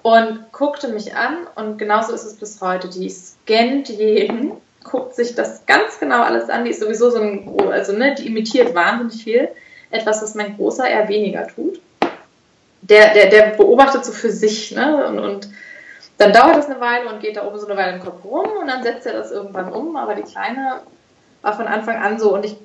[0.00, 2.88] und guckte mich an und genauso ist es bis heute.
[2.88, 6.64] Die scannt jeden, guckt sich das ganz genau alles an.
[6.64, 9.48] Die ist sowieso so ein, also ne, die imitiert wahnsinnig viel.
[9.90, 11.82] Etwas, was mein Großer eher weniger tut.
[12.80, 15.48] Der, der, der beobachtet so für sich, ne, und, und
[16.18, 18.48] dann dauert das eine Weile und geht da oben so eine Weile im Kopf rum
[18.60, 19.96] und dann setzt er das irgendwann um.
[19.96, 20.80] Aber die Kleine
[21.42, 22.56] war von Anfang an so und ich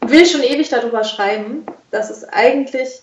[0.00, 3.02] will schon ewig darüber schreiben, dass es eigentlich,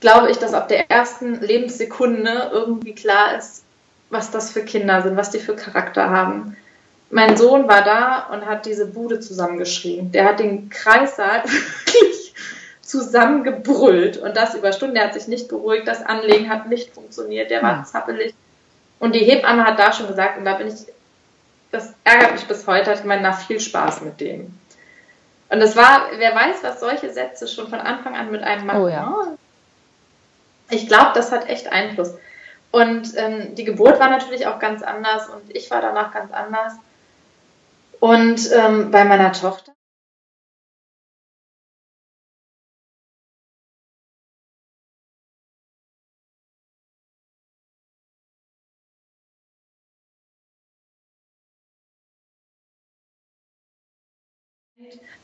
[0.00, 3.64] glaube ich, dass ab der ersten Lebenssekunde irgendwie klar ist,
[4.10, 6.56] was das für Kinder sind, was die für Charakter haben.
[7.10, 10.12] Mein Sohn war da und hat diese Bude zusammengeschrien.
[10.12, 12.32] Der hat den Kreissaal wirklich
[12.80, 14.94] zusammengebrüllt und das über Stunden.
[14.94, 17.84] Der hat sich nicht beruhigt, das Anlegen hat nicht funktioniert, der war hm.
[17.86, 18.34] zappelig.
[19.02, 20.86] Und die Hebamme hat da schon gesagt, und da bin ich,
[21.72, 24.56] das ärgert mich bis heute, hat gemeint, na, viel Spaß mit dem.
[25.48, 28.80] Und es war, wer weiß, was solche Sätze schon von Anfang an mit einem machen.
[28.80, 29.26] Oh, ja.
[30.70, 32.14] Ich glaube, das hat echt Einfluss.
[32.70, 36.74] Und ähm, die Geburt war natürlich auch ganz anders und ich war danach ganz anders.
[37.98, 39.72] Und ähm, bei meiner Tochter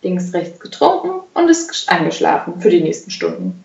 [0.03, 3.65] links, rechts getrunken und ist eingeschlafen für die nächsten Stunden.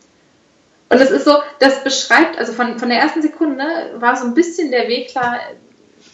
[0.89, 3.63] Und es ist so, das beschreibt, also von, von der ersten Sekunde
[3.97, 5.39] war so ein bisschen der Weg klar,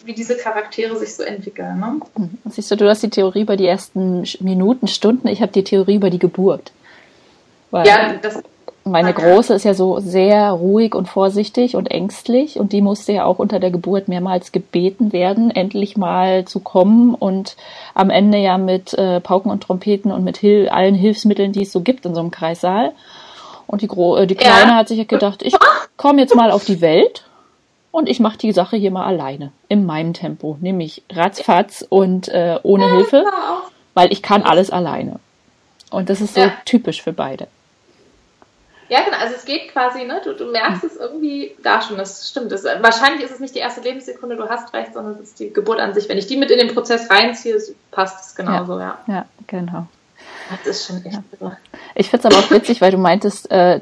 [0.04, 1.78] wie diese Charaktere sich so entwickeln.
[1.78, 2.00] Ne?
[2.16, 2.38] Mhm.
[2.50, 5.96] Siehst du, du hast die Theorie über die ersten Minuten, Stunden, ich habe die Theorie
[5.96, 6.72] über die Geburt.
[7.70, 8.42] Weil ja, das
[8.90, 13.24] meine Große ist ja so sehr ruhig und vorsichtig und ängstlich und die musste ja
[13.24, 17.56] auch unter der Geburt mehrmals gebeten werden, endlich mal zu kommen und
[17.94, 21.72] am Ende ja mit äh, Pauken und Trompeten und mit Hil allen Hilfsmitteln, die es
[21.72, 22.92] so gibt in so einem Kreissaal.
[23.66, 24.76] Und die, Gro äh, die Kleine ja.
[24.76, 25.54] hat sich gedacht, ich
[25.96, 27.24] komme jetzt mal auf die Welt
[27.92, 32.58] und ich mache die Sache hier mal alleine, in meinem Tempo, nämlich ratzfatz und äh,
[32.62, 33.24] ohne Hilfe,
[33.94, 35.20] weil ich kann alles alleine.
[35.90, 37.48] Und das ist so typisch für beide.
[38.90, 39.18] Ja, genau.
[39.18, 40.20] Also es geht quasi, ne?
[40.24, 41.96] Du, du merkst es irgendwie da schon.
[41.96, 42.50] Das stimmt.
[42.50, 45.52] Das, wahrscheinlich ist es nicht die erste Lebenssekunde, du hast recht, sondern es ist die
[45.52, 46.08] Geburt an sich.
[46.08, 47.56] Wenn ich die mit in den Prozess reinziehe,
[47.92, 48.98] passt es genauso, ja.
[49.06, 49.86] Ja, ja genau.
[50.50, 51.56] Das ist schon echt ja.
[51.94, 53.78] Ich finde es aber auch witzig, weil du meintest, äh,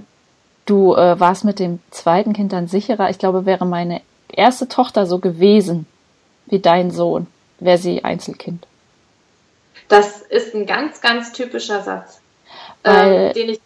[0.67, 3.09] du äh, warst mit dem zweiten Kind dann sicherer.
[3.09, 5.87] Ich glaube, wäre meine erste Tochter so gewesen
[6.45, 7.29] wie dein Sohn,
[7.61, 8.67] wäre sie Einzelkind.
[9.89, 12.21] Das ist ein ganz, ganz typischer Satz,
[12.83, 13.61] äh, den ich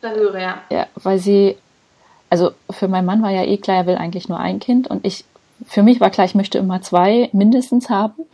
[0.00, 0.58] da höre, ja.
[0.70, 1.56] Ja, weil sie,
[2.28, 5.04] also für meinen Mann war ja eh klar, er will eigentlich nur ein Kind und
[5.04, 5.24] ich,
[5.66, 8.24] für mich war klar, ich möchte immer zwei mindestens haben.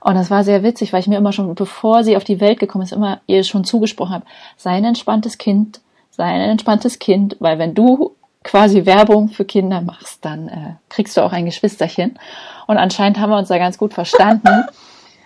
[0.00, 2.60] Und das war sehr witzig, weil ich mir immer schon, bevor sie auf die Welt
[2.60, 7.36] gekommen ist, immer ihr schon zugesprochen habe, sei ein entspanntes Kind, sei ein entspanntes Kind,
[7.40, 12.18] weil wenn du quasi Werbung für Kinder machst, dann äh, kriegst du auch ein Geschwisterchen.
[12.66, 14.64] Und anscheinend haben wir uns da ganz gut verstanden.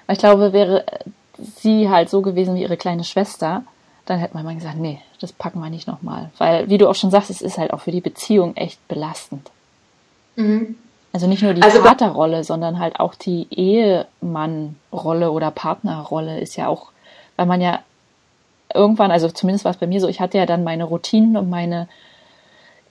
[0.09, 0.85] ich glaube, wäre
[1.37, 3.65] sie halt so gewesen wie ihre kleine Schwester,
[4.07, 6.31] dann hätte man mal gesagt, nee, das packen wir nicht nochmal.
[6.39, 9.51] Weil, wie du auch schon sagst, es ist halt auch für die Beziehung echt belastend.
[10.37, 10.77] Mhm.
[11.13, 16.69] Also nicht nur die also, Vaterrolle, sondern halt auch die Ehemannrolle oder Partnerrolle ist ja
[16.69, 16.91] auch,
[17.37, 17.81] weil man ja
[18.73, 21.49] irgendwann, also zumindest war es bei mir so, ich hatte ja dann meine Routinen und
[21.49, 21.89] meine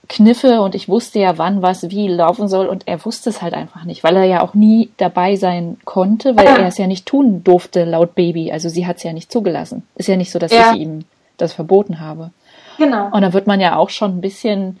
[0.08, 3.54] Kniffe und ich wusste ja, wann was wie laufen soll und er wusste es halt
[3.54, 7.06] einfach nicht, weil er ja auch nie dabei sein konnte, weil er es ja nicht
[7.06, 8.50] tun durfte laut Baby.
[8.50, 9.86] Also sie hat es ja nicht zugelassen.
[9.96, 10.72] Ist ja nicht so, dass ja.
[10.72, 11.04] ich ihm
[11.38, 12.30] das verboten habe.
[12.76, 13.10] Genau.
[13.10, 14.78] Und da wird man ja auch schon ein bisschen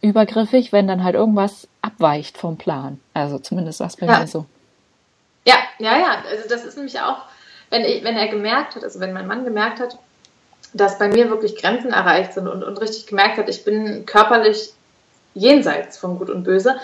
[0.00, 3.00] übergriffig, wenn dann halt irgendwas abweicht vom Plan.
[3.14, 4.20] Also zumindest war es bei ja.
[4.20, 4.46] mir so.
[5.46, 6.22] Ja, ja, ja.
[6.30, 7.18] Also das ist nämlich auch,
[7.70, 9.98] wenn, ich, wenn er gemerkt hat, also wenn mein Mann gemerkt hat,
[10.72, 14.72] dass bei mir wirklich Grenzen erreicht sind und, und richtig gemerkt hat, ich bin körperlich
[15.34, 16.76] jenseits von Gut und Böse,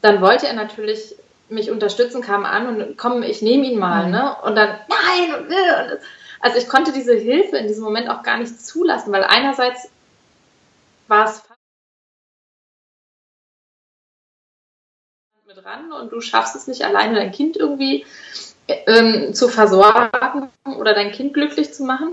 [0.00, 1.16] dann wollte er natürlich
[1.48, 4.12] mich unterstützen, kam an und komm, ich nehme ihn mal, mhm.
[4.12, 4.36] ne?
[4.42, 5.98] Und dann, nein, und, und,
[6.46, 9.90] also ich konnte diese Hilfe in diesem Moment auch gar nicht zulassen, weil einerseits
[11.08, 11.42] war es
[15.44, 18.06] mit ran und du schaffst es nicht alleine, dein Kind irgendwie
[18.68, 22.12] ähm, zu versorgen oder dein Kind glücklich zu machen.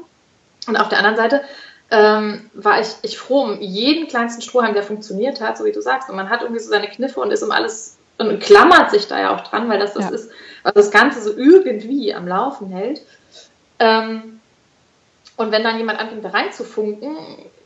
[0.66, 1.44] Und auf der anderen Seite
[1.92, 5.82] ähm, war ich, ich froh um jeden kleinsten Strohhalm, der funktioniert hat, so wie du
[5.82, 6.10] sagst.
[6.10, 9.20] Und man hat irgendwie so seine Kniffe und ist um alles und klammert sich da
[9.20, 10.10] ja auch dran, weil das das ja.
[10.10, 10.32] ist,
[10.64, 13.04] was das Ganze so irgendwie am Laufen hält.
[13.84, 14.40] Ähm,
[15.36, 17.18] und wenn dann jemand anfängt, da reinzufunken,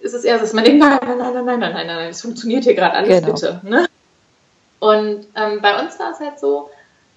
[0.01, 2.09] ist es eher so, dass man denkt, nein, nein, nein, nein, nein, nein, nein, nein,
[2.09, 3.34] es funktioniert hier gerade alles, genau.
[3.34, 3.61] bitte.
[3.63, 3.88] Ne?
[4.80, 6.72] Und ähm, bei uns war es halt so,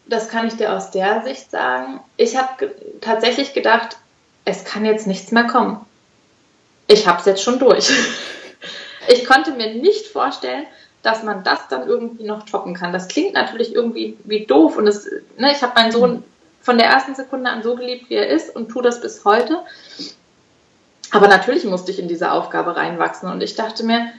[0.07, 2.70] das kann ich dir aus der Sicht sagen, ich habe ge
[3.01, 3.96] tatsächlich gedacht,
[4.44, 5.84] es kann jetzt nichts mehr kommen.
[6.88, 7.88] Ich habe es jetzt schon durch.
[9.09, 10.66] ich konnte mir nicht vorstellen,
[11.03, 12.92] dass man das dann irgendwie noch toppen kann.
[12.92, 15.07] Das klingt natürlich irgendwie wie doof und das,
[15.38, 16.24] ne, ich habe meinen Sohn
[16.61, 19.61] von der ersten Sekunde an so geliebt, wie er ist und tue das bis heute.
[21.11, 24.12] Aber natürlich musste ich in diese Aufgabe reinwachsen und ich dachte mir,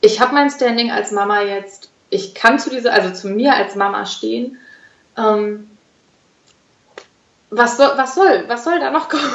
[0.00, 3.74] ich habe mein Standing als Mama jetzt, ich kann zu dieser, also zu mir als
[3.74, 4.58] Mama stehen.
[5.16, 5.70] Ähm,
[7.50, 9.32] was soll, was soll, was soll da noch kommen?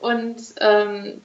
[0.00, 1.22] Und ähm,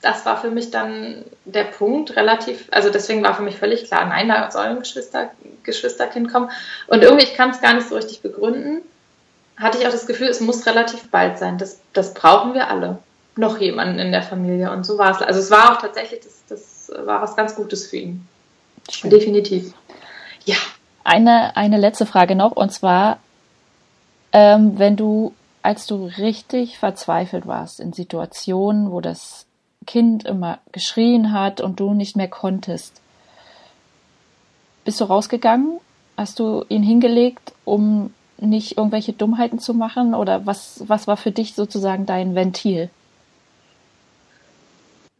[0.00, 4.06] das war für mich dann der Punkt relativ, also deswegen war für mich völlig klar,
[4.06, 5.30] nein, da soll ein Geschwister,
[5.64, 6.50] Geschwisterkind kommen.
[6.86, 8.82] Und irgendwie, ich kann es gar nicht so richtig begründen,
[9.58, 11.58] hatte ich auch das Gefühl, es muss relativ bald sein.
[11.58, 12.98] Das, das brauchen wir alle.
[13.36, 14.70] Noch jemanden in der Familie.
[14.70, 15.22] Und so war es.
[15.22, 18.26] Also es war auch tatsächlich, das, das war was ganz Gutes für ihn.
[18.90, 19.10] Schön.
[19.10, 19.74] Definitiv.
[20.44, 20.56] Ja.
[21.04, 23.18] Eine, eine letzte Frage noch, und zwar,
[24.32, 29.46] ähm, wenn du, als du richtig verzweifelt warst in Situationen, wo das
[29.86, 33.00] Kind immer geschrien hat und du nicht mehr konntest.
[34.84, 35.80] Bist du rausgegangen?
[36.16, 40.14] Hast du ihn hingelegt, um nicht irgendwelche Dummheiten zu machen?
[40.14, 42.90] Oder was, was war für dich sozusagen dein Ventil?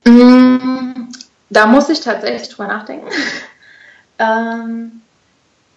[0.05, 1.09] Mm,
[1.51, 3.09] da muss ich tatsächlich drüber nachdenken.
[4.19, 5.03] ähm,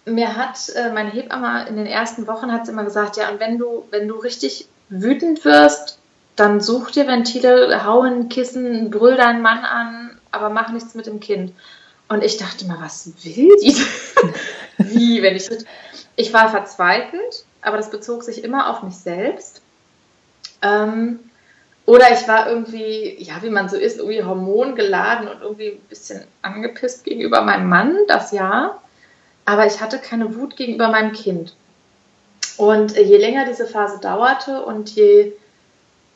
[0.04, 3.58] mir hat äh, meine Hebamme in den ersten Wochen hat immer gesagt, ja, und wenn
[3.58, 5.98] du, wenn du richtig wütend wirst,
[6.36, 11.06] dann such dir Ventile, hau ein Kissen, brüll deinen Mann an, aber mach nichts mit
[11.06, 11.52] dem Kind.
[12.08, 13.76] Und ich dachte mal, was will die?
[14.78, 15.48] Wie, wenn ich.
[16.16, 19.62] Ich war verzweifelt, aber das bezog sich immer auf mich selbst.
[20.62, 21.20] Ähm,
[21.84, 26.24] oder ich war irgendwie, ja, wie man so ist, irgendwie hormongeladen und irgendwie ein bisschen
[26.42, 28.78] angepisst gegenüber meinem Mann, das ja.
[29.44, 31.56] Aber ich hatte keine Wut gegenüber meinem Kind.
[32.56, 35.32] Und je länger diese Phase dauerte und je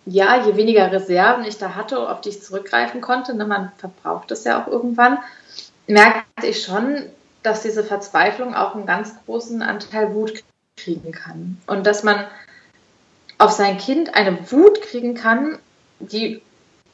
[0.06, 4.30] ja, je weniger Reserven ich da hatte, auf die ich zurückgreifen konnte, ne, man verbraucht
[4.30, 5.18] es ja auch irgendwann,
[5.88, 7.06] merkte ich schon,
[7.46, 10.42] dass diese Verzweiflung auch einen ganz großen Anteil Wut
[10.76, 11.58] kriegen kann.
[11.66, 12.26] Und dass man
[13.38, 15.58] auf sein Kind eine Wut kriegen kann,
[16.00, 16.42] die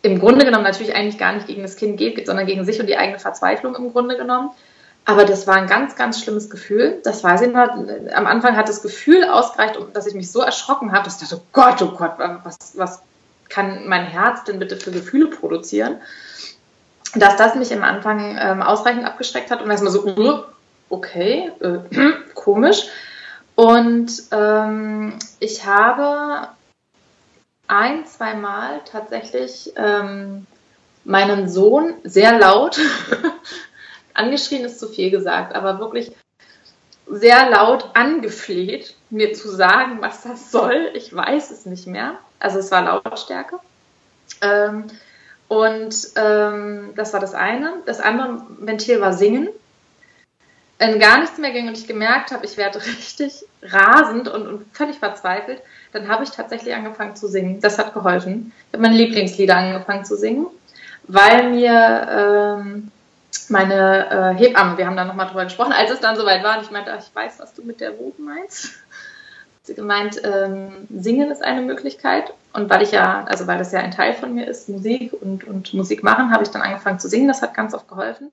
[0.02, 2.86] im Grunde genommen natürlich eigentlich gar nicht gegen das Kind geht, sondern gegen sich und
[2.86, 4.50] die eigene Verzweiflung im Grunde genommen.
[5.04, 7.00] Aber das war ein ganz, ganz schlimmes Gefühl.
[7.02, 7.68] Das weiß ich noch.
[8.14, 11.42] Am Anfang hat das Gefühl ausgereicht, dass ich mich so erschrocken habe, dass ich dachte,
[11.42, 13.02] oh Gott, oh Gott, was, was
[13.48, 16.00] kann mein Herz denn bitte für Gefühle produzieren?
[17.14, 20.42] Dass das mich am Anfang ähm, ausreichend abgeschreckt hat und erstmal so, uh,
[20.88, 21.78] okay, äh,
[22.34, 22.86] komisch.
[23.54, 26.48] Und ähm, ich habe
[27.66, 30.46] ein, zwei Mal tatsächlich ähm,
[31.04, 32.78] meinen Sohn sehr laut
[34.14, 36.12] angeschrien ist zu viel gesagt, aber wirklich
[37.06, 40.90] sehr laut angefleht, mir zu sagen, was das soll.
[40.94, 42.14] Ich weiß es nicht mehr.
[42.38, 43.58] Also es war Lautstärke.
[44.40, 44.86] Ähm,
[45.52, 47.74] und ähm, das war das eine.
[47.84, 49.50] Das andere Ventil war Singen.
[50.78, 54.64] Wenn gar nichts mehr ging und ich gemerkt habe, ich werde richtig rasend und, und
[54.74, 55.60] völlig verzweifelt,
[55.92, 57.60] dann habe ich tatsächlich angefangen zu singen.
[57.60, 58.54] Das hat geholfen.
[58.68, 60.46] Ich habe meine Lieblingslieder angefangen zu singen,
[61.06, 62.90] weil mir ähm,
[63.50, 66.64] meine äh, Hebamme, wir haben da nochmal drüber gesprochen, als es dann soweit war und
[66.64, 68.70] ich meinte, ach, ich weiß, was du mit der Wut meinst
[69.68, 72.32] hat gemeint, ähm, Singen ist eine Möglichkeit.
[72.52, 75.44] Und weil ich ja, also weil das ja ein Teil von mir ist, Musik und,
[75.44, 77.28] und Musik machen, habe ich dann angefangen zu singen.
[77.28, 78.30] Das hat ganz oft geholfen.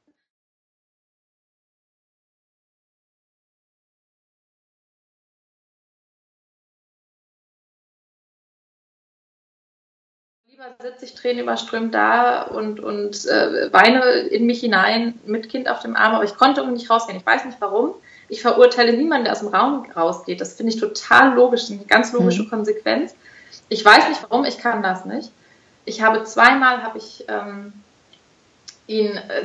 [10.47, 15.79] Lieber sitze ich tränenüberströmt da und, und äh, weine in mich hinein mit Kind auf
[15.79, 17.17] dem Arm, aber ich konnte nicht rausgehen.
[17.17, 17.95] Ich weiß nicht warum.
[18.29, 20.39] Ich verurteile niemanden, der aus dem Raum rausgeht.
[20.39, 22.49] Das finde ich total logisch, eine ganz logische mhm.
[22.49, 23.15] Konsequenz.
[23.67, 25.31] Ich weiß nicht warum, ich kann das nicht.
[25.85, 27.73] Ich habe zweimal habe ich ähm,
[28.87, 29.43] ihn äh,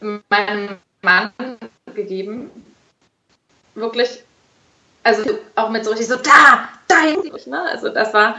[0.28, 1.32] meinem Mann
[1.94, 2.50] gegeben.
[3.74, 4.22] Wirklich,
[5.02, 7.02] also auch mit so richtig so, da, da,
[7.46, 7.62] ne?
[7.62, 8.36] Also das war,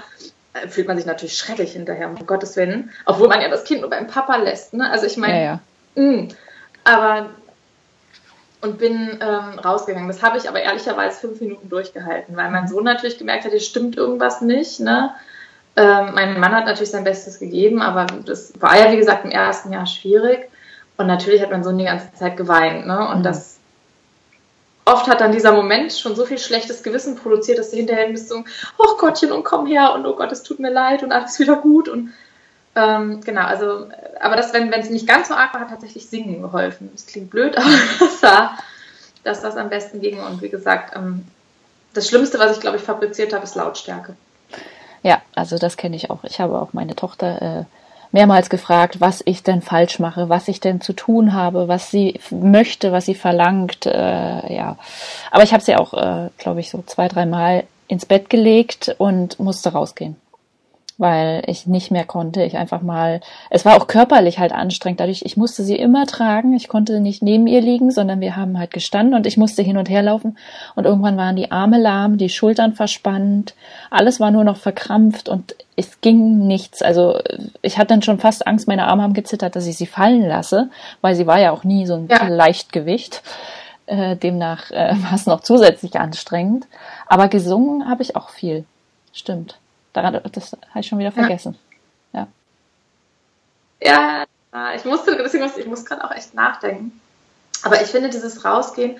[0.54, 2.92] äh, fühlt man sich natürlich schrecklich hinterher, um Gottes Willen.
[3.06, 4.90] Obwohl man ja das Kind nur beim Papa lässt, ne?
[4.90, 5.60] Also ich meine, ja,
[5.96, 6.02] ja.
[6.02, 6.28] Mm.
[6.84, 7.30] aber
[8.64, 10.08] und bin ähm, rausgegangen.
[10.08, 13.60] Das habe ich aber ehrlicherweise fünf Minuten durchgehalten, weil mein Sohn natürlich gemerkt hat, hier
[13.60, 14.80] stimmt irgendwas nicht.
[14.80, 15.14] Ne?
[15.76, 19.32] Ähm, mein Mann hat natürlich sein Bestes gegeben, aber das war ja, wie gesagt, im
[19.32, 20.50] ersten Jahr schwierig.
[20.96, 22.88] Und natürlich hat mein Sohn die ganze Zeit geweint.
[22.88, 23.06] Ne?
[23.10, 23.24] Und mhm.
[23.24, 23.60] das
[24.86, 28.30] oft hat dann dieser Moment schon so viel schlechtes Gewissen produziert, dass du hinterher bist
[28.30, 28.46] so,
[28.78, 31.58] oh Gottchen, und komm her und oh Gott, es tut mir leid und alles wieder
[31.58, 31.90] gut.
[31.90, 32.14] Und
[32.76, 33.88] ähm, genau, also,
[34.20, 36.90] aber das, wenn es nicht ganz so arg war, hat tatsächlich Singen geholfen.
[36.94, 37.70] Das klingt blöd, aber
[38.00, 38.58] das war,
[39.24, 40.20] dass das am besten ging.
[40.20, 41.26] Und wie gesagt, ähm,
[41.94, 44.16] das Schlimmste, was ich, glaube ich, fabriziert habe, ist Lautstärke.
[45.04, 46.24] Ja, also das kenne ich auch.
[46.24, 47.64] Ich habe auch meine Tochter äh,
[48.12, 52.20] mehrmals gefragt, was ich denn falsch mache, was ich denn zu tun habe, was sie
[52.32, 53.86] möchte, was sie verlangt.
[53.86, 54.78] Äh, ja,
[55.30, 59.40] aber ich habe sie auch, äh, glaube ich, so zwei, dreimal ins Bett gelegt und
[59.40, 60.16] musste rausgehen
[60.98, 62.44] weil ich nicht mehr konnte.
[62.44, 65.00] Ich einfach mal, es war auch körperlich halt anstrengend.
[65.00, 66.54] Dadurch, ich musste sie immer tragen.
[66.54, 69.78] Ich konnte nicht neben ihr liegen, sondern wir haben halt gestanden und ich musste hin
[69.78, 70.38] und her laufen.
[70.76, 73.56] Und irgendwann waren die Arme lahm, die Schultern verspannt.
[73.90, 76.82] Alles war nur noch verkrampft und es ging nichts.
[76.82, 77.20] Also
[77.62, 80.70] ich hatte dann schon fast Angst, meine Arme haben gezittert, dass ich sie fallen lasse,
[81.02, 82.28] weil sie war ja auch nie so ein ja.
[82.28, 83.24] Leichtgewicht.
[83.86, 86.68] Äh, demnach äh, war es noch zusätzlich anstrengend.
[87.08, 88.66] Aber gesungen habe ich auch viel.
[89.12, 89.58] Stimmt.
[89.94, 91.58] Daran, das habe ich schon wieder vergessen.
[92.14, 92.28] Ja.
[93.82, 97.00] Ja, ja ich musste, deswegen musste, ich muss gerade auch echt nachdenken.
[97.64, 98.98] Aber ich finde dieses Rausgehen,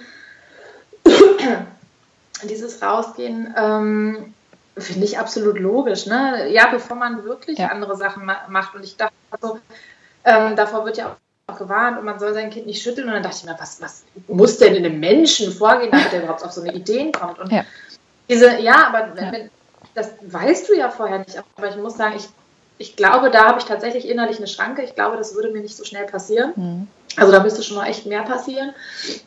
[2.44, 4.34] dieses Rausgehen, ähm,
[4.78, 6.06] finde ich absolut logisch.
[6.06, 6.50] Ne?
[6.52, 7.68] Ja, bevor man wirklich ja.
[7.68, 8.76] andere Sachen ma macht.
[8.76, 9.60] Und ich dachte so,
[10.24, 11.18] ähm, davor wird ja
[11.48, 13.08] auch gewarnt und man soll sein Kind nicht schütteln.
[13.08, 16.24] Und dann dachte ich mir, was, was muss denn in einem Menschen vorgehen, damit er
[16.24, 17.40] überhaupt auf so eine Ideen kommt?
[17.40, 17.66] Und ja.
[18.30, 19.32] diese, ja, aber ja.
[19.32, 19.50] Wenn,
[19.96, 21.42] das weißt du ja vorher nicht.
[21.58, 22.28] Aber ich muss sagen, ich,
[22.78, 24.82] ich glaube, da habe ich tatsächlich innerlich eine Schranke.
[24.82, 26.54] Ich glaube, das würde mir nicht so schnell passieren.
[26.56, 26.88] Mhm.
[27.16, 28.74] Also da müsste schon noch echt mehr passieren,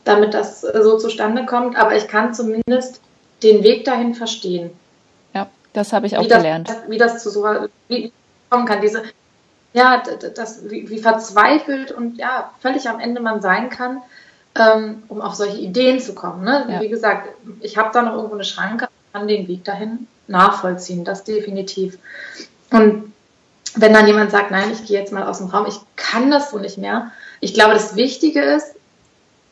[0.04, 1.76] damit das äh, so zustande kommt.
[1.76, 3.00] Aber ich kann zumindest
[3.42, 4.70] den Weg dahin verstehen.
[5.34, 6.68] Ja, das habe ich auch wie gelernt.
[6.68, 7.46] Das, wie das zu so
[7.88, 8.12] wie
[8.50, 8.80] kommen kann.
[8.80, 9.04] Diese,
[9.72, 10.02] ja,
[10.34, 14.02] das, wie, wie, verzweifelt und ja, völlig am Ende man sein kann,
[14.56, 16.42] ähm, um auf solche Ideen zu kommen.
[16.44, 16.66] Ne?
[16.68, 16.80] Ja.
[16.80, 17.28] Wie gesagt,
[17.60, 21.98] ich habe da noch irgendwo eine Schranke, kann den Weg dahin nachvollziehen, das definitiv.
[22.70, 23.12] Und
[23.74, 26.50] wenn dann jemand sagt, nein, ich gehe jetzt mal aus dem Raum, ich kann das
[26.50, 27.12] so nicht mehr.
[27.40, 28.74] Ich glaube, das Wichtige ist,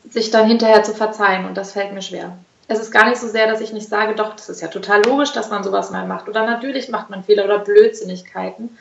[0.09, 2.37] sich dann hinterher zu verzeihen und das fällt mir schwer.
[2.67, 5.03] Es ist gar nicht so sehr, dass ich nicht sage, doch, das ist ja total
[5.05, 8.77] logisch, dass man sowas mal macht oder natürlich macht man Fehler oder Blödsinnigkeiten.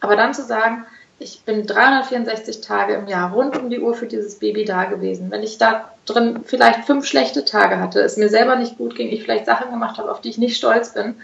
[0.00, 0.86] Aber dann zu sagen,
[1.20, 5.30] ich bin 364 Tage im Jahr rund um die Uhr für dieses Baby da gewesen.
[5.30, 9.08] Wenn ich da drin vielleicht fünf schlechte Tage hatte, es mir selber nicht gut ging,
[9.08, 11.16] ich vielleicht Sachen gemacht habe, auf die ich nicht stolz bin,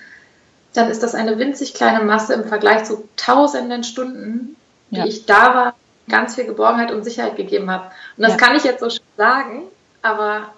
[0.75, 4.57] dann ist das eine winzig kleine Masse im Vergleich zu tausenden Stunden,
[4.91, 5.07] die ja.
[5.07, 5.75] ich da war,
[6.09, 7.87] ganz viel Geborgenheit und Sicherheit gegeben habe.
[8.17, 8.37] Und das ja.
[8.37, 9.63] kann ich jetzt so sagen,
[10.03, 10.53] aber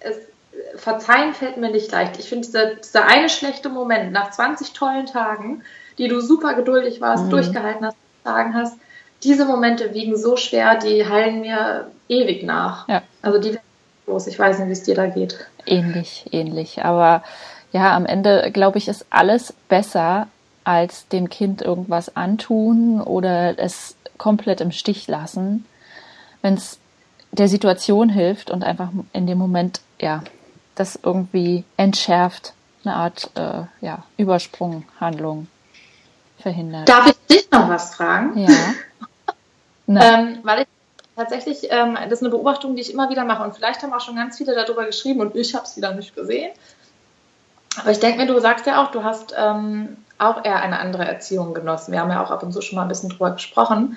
[0.00, 0.16] es,
[0.76, 2.18] verzeihen fällt mir nicht leicht.
[2.18, 5.62] Ich finde, dieser, dieser eine schlechte Moment nach 20 tollen Tagen,
[5.98, 7.30] die du super geduldig warst, mhm.
[7.30, 8.78] durchgehalten hast, sagen hast,
[9.22, 12.88] diese Momente wiegen so schwer, die heilen mir ewig nach.
[12.88, 13.02] Ja.
[13.20, 13.58] Also die
[14.08, 14.26] groß.
[14.26, 15.46] Ich weiß nicht, wie es dir da geht.
[15.66, 16.84] Ähnlich, ähnlich.
[16.84, 17.22] Aber
[17.72, 20.28] ja, am Ende glaube ich, ist alles besser,
[20.64, 25.64] als dem Kind irgendwas antun oder es komplett im Stich lassen,
[26.42, 26.78] wenn es
[27.30, 30.22] der Situation hilft und einfach in dem Moment, ja,
[30.74, 32.52] das irgendwie entschärft,
[32.84, 35.48] eine Art äh, ja, Übersprunghandlung
[36.38, 36.88] verhindert.
[36.88, 38.38] Darf ich dich noch was fragen?
[38.38, 38.74] Ja.
[39.88, 40.66] ähm, weil ich
[41.16, 44.00] tatsächlich, ähm, das ist eine Beobachtung, die ich immer wieder mache und vielleicht haben auch
[44.00, 46.50] schon ganz viele darüber geschrieben und ich habe es wieder nicht gesehen.
[47.80, 51.06] Aber ich denke mir, du sagst ja auch, du hast ähm, auch eher eine andere
[51.06, 51.92] Erziehung genossen.
[51.92, 53.96] Wir haben ja auch ab und zu schon mal ein bisschen drüber gesprochen.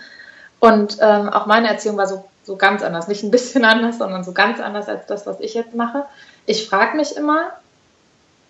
[0.60, 3.08] Und ähm, auch meine Erziehung war so, so ganz anders.
[3.08, 6.06] Nicht ein bisschen anders, sondern so ganz anders als das, was ich jetzt mache.
[6.46, 7.52] Ich frage mich immer,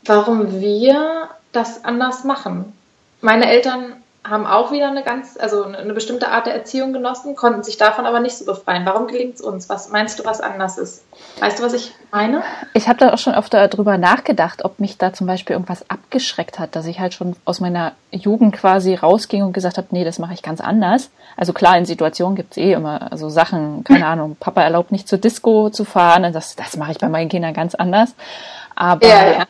[0.05, 2.73] warum wir das anders machen.
[3.21, 7.63] Meine Eltern haben auch wieder eine ganz, also eine bestimmte Art der Erziehung genossen, konnten
[7.63, 8.85] sich davon aber nicht so befreien.
[8.85, 9.67] Warum gelingt es uns?
[9.67, 11.03] Was meinst du, was anders ist?
[11.39, 12.43] Weißt du, was ich meine?
[12.75, 16.59] Ich habe da auch schon oft darüber nachgedacht, ob mich da zum Beispiel irgendwas abgeschreckt
[16.59, 20.19] hat, dass ich halt schon aus meiner Jugend quasi rausging und gesagt habe, nee, das
[20.19, 21.09] mache ich ganz anders.
[21.35, 25.07] Also klar, in Situationen gibt es eh immer so Sachen, keine Ahnung, Papa erlaubt nicht
[25.07, 28.13] zur Disco zu fahren, und das, das mache ich bei meinen Kindern ganz anders.
[28.75, 29.45] Aber ja, ja.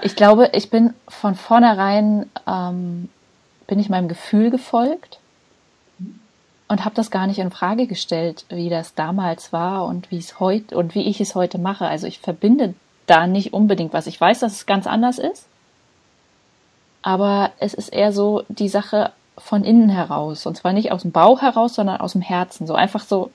[0.00, 3.10] ich glaube, ich bin von vornherein ähm,
[3.68, 5.20] bin ich meinem Gefühl gefolgt
[6.66, 10.40] und habe das gar nicht in Frage gestellt, wie das damals war und wie es
[10.40, 11.86] heute und wie ich es heute mache.
[11.86, 12.74] Also ich verbinde
[13.06, 14.06] da nicht unbedingt was.
[14.06, 15.46] Ich weiß, dass es ganz anders ist,
[17.02, 21.12] aber es ist eher so die Sache von innen heraus und zwar nicht aus dem
[21.12, 22.66] Bauch heraus, sondern aus dem Herzen.
[22.66, 23.30] So einfach so,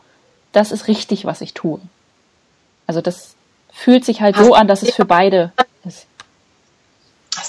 [0.52, 1.80] das ist richtig, was ich tue.
[2.88, 3.36] Also das
[3.72, 5.54] fühlt sich halt so an, dass es für beide
[5.86, 6.08] ist.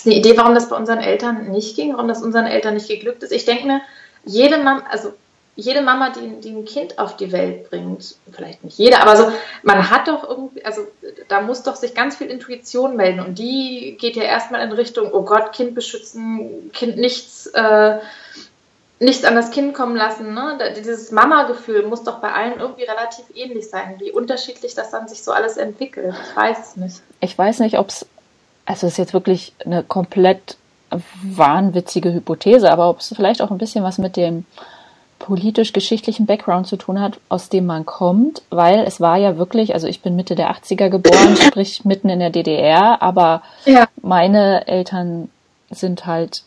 [0.04, 3.22] Eine Idee, warum das bei unseren Eltern nicht ging, warum das unseren Eltern nicht geglückt
[3.22, 3.32] ist?
[3.32, 3.80] Ich denke mir,
[4.24, 5.12] jede Mama, also
[5.56, 9.32] jede Mama, die, die ein Kind auf die Welt bringt, vielleicht nicht jede, aber so,
[9.62, 10.86] man hat doch irgendwie, also
[11.28, 15.10] da muss doch sich ganz viel Intuition melden und die geht ja erstmal in Richtung,
[15.12, 17.98] oh Gott, Kind beschützen, Kind nichts, äh,
[18.98, 20.34] nichts an das Kind kommen lassen.
[20.34, 20.58] Ne?
[20.76, 23.96] Dieses Mama-Gefühl muss doch bei allen irgendwie relativ ähnlich sein.
[23.98, 26.14] Wie unterschiedlich das dann sich so alles entwickelt.
[26.30, 27.02] Ich weiß es nicht.
[27.20, 28.06] Ich weiß nicht, ob es
[28.66, 30.56] also ist jetzt wirklich eine komplett
[31.22, 34.44] wahnwitzige Hypothese, aber ob es vielleicht auch ein bisschen was mit dem
[35.18, 39.86] politisch-geschichtlichen Background zu tun hat, aus dem man kommt, weil es war ja wirklich, also
[39.86, 43.86] ich bin Mitte der 80er geboren, sprich mitten in der DDR, aber ja.
[44.02, 45.30] meine Eltern
[45.70, 46.42] sind halt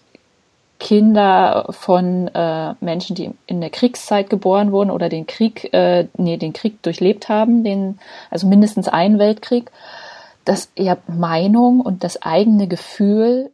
[0.79, 6.37] Kinder von äh, Menschen, die in der Kriegszeit geboren wurden oder den Krieg, äh, nee,
[6.37, 7.97] den Krieg durchlebt haben, den,
[8.29, 9.71] also mindestens einen Weltkrieg
[10.47, 13.51] dass eher Meinung und das eigene Gefühl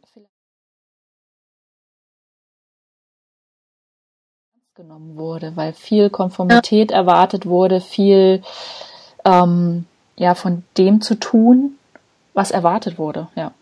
[4.74, 6.96] genommen wurde, weil viel Konformität ja.
[6.96, 8.42] erwartet wurde, viel
[9.24, 9.86] ähm,
[10.16, 11.78] ja von dem zu tun,
[12.32, 13.52] was erwartet wurde, ja.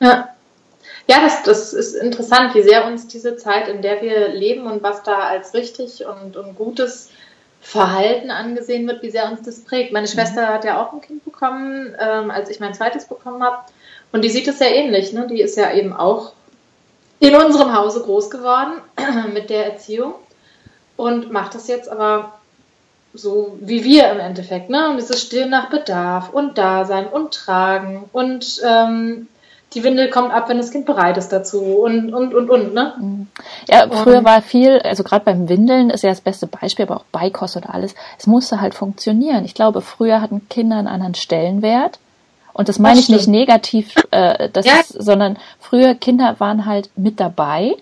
[0.00, 0.28] Ja,
[1.06, 4.82] ja das, das ist interessant, wie sehr uns diese Zeit, in der wir leben und
[4.82, 7.10] was da als richtig und, und Gutes
[7.60, 9.92] Verhalten angesehen wird, wie sehr uns das prägt.
[9.92, 13.58] Meine Schwester hat ja auch ein Kind bekommen, ähm, als ich mein zweites bekommen habe.
[14.12, 15.12] Und die sieht es sehr ähnlich.
[15.12, 15.26] Ne?
[15.28, 16.32] Die ist ja eben auch
[17.20, 18.80] in unserem Hause groß geworden
[19.34, 20.14] mit der Erziehung
[20.96, 22.32] und macht das jetzt aber
[23.12, 24.70] so wie wir im Endeffekt.
[24.70, 24.90] Ne?
[24.90, 29.28] Und dieses Still nach Bedarf und Dasein und Tragen und ähm,
[29.72, 33.26] die Windel kommt ab, wenn das Kind bereit ist dazu und, und, und, und, ne?
[33.68, 37.04] Ja, früher war viel, also gerade beim Windeln ist ja das beste Beispiel, aber auch
[37.12, 39.44] Beikost und alles, es musste halt funktionieren.
[39.44, 41.98] Ich glaube, früher hatten Kinder einen anderen Stellenwert.
[42.52, 44.80] Und das meine das ich nicht negativ, äh, das ja.
[44.80, 47.76] ist, sondern früher Kinder waren halt mit dabei,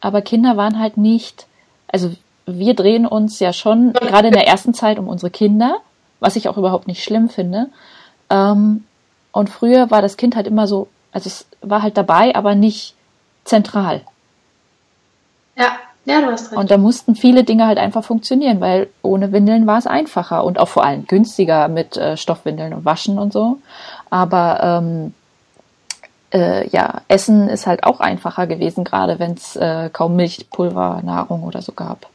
[0.00, 1.46] aber Kinder waren halt nicht,
[1.86, 2.10] also
[2.46, 5.78] wir drehen uns ja schon gerade in der ersten Zeit um unsere Kinder,
[6.18, 7.68] was ich auch überhaupt nicht schlimm finde.
[8.28, 8.84] Ähm,
[9.34, 12.94] und früher war das Kind halt immer so, also es war halt dabei, aber nicht
[13.44, 14.02] zentral.
[15.56, 15.72] Ja,
[16.04, 16.56] ja, du hast recht.
[16.56, 20.60] Und da mussten viele Dinge halt einfach funktionieren, weil ohne Windeln war es einfacher und
[20.60, 23.58] auch vor allem günstiger mit äh, Stoffwindeln und Waschen und so.
[24.08, 25.14] Aber ähm,
[26.32, 31.42] äh, ja, Essen ist halt auch einfacher gewesen, gerade wenn es äh, kaum Milchpulver, Nahrung
[31.42, 32.06] oder so gab.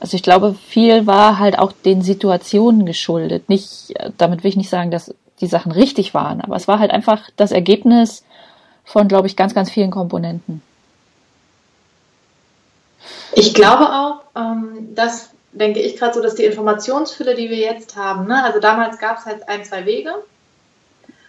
[0.00, 3.48] Also ich glaube, viel war halt auch den Situationen geschuldet.
[3.48, 6.40] Nicht, äh, damit will ich nicht sagen, dass die Sachen richtig waren.
[6.40, 8.24] Aber es war halt einfach das Ergebnis
[8.84, 10.62] von, glaube ich, ganz, ganz vielen Komponenten.
[13.32, 17.96] Ich glaube auch, ähm, dass, denke ich gerade so, dass die Informationsfülle, die wir jetzt
[17.96, 18.42] haben, ne?
[18.42, 20.14] also damals gab es halt ein, zwei Wege.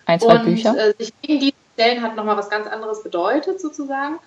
[0.05, 0.77] Ein, zwei und, Bücher.
[0.77, 4.19] Äh, sich gegen die stellen hat nochmal was ganz anderes bedeutet, sozusagen.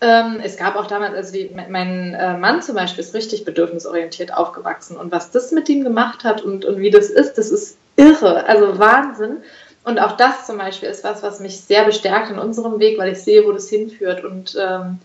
[0.00, 4.32] Ähm, es gab auch damals, also die, mein äh, Mann zum Beispiel ist richtig bedürfnisorientiert
[4.32, 7.76] aufgewachsen und was das mit ihm gemacht hat und, und wie das ist, das ist
[7.96, 9.42] irre, also Wahnsinn.
[9.84, 13.12] Und auch das zum Beispiel ist was, was mich sehr bestärkt in unserem Weg, weil
[13.12, 14.24] ich sehe, wo das hinführt.
[14.24, 14.98] Und ähm,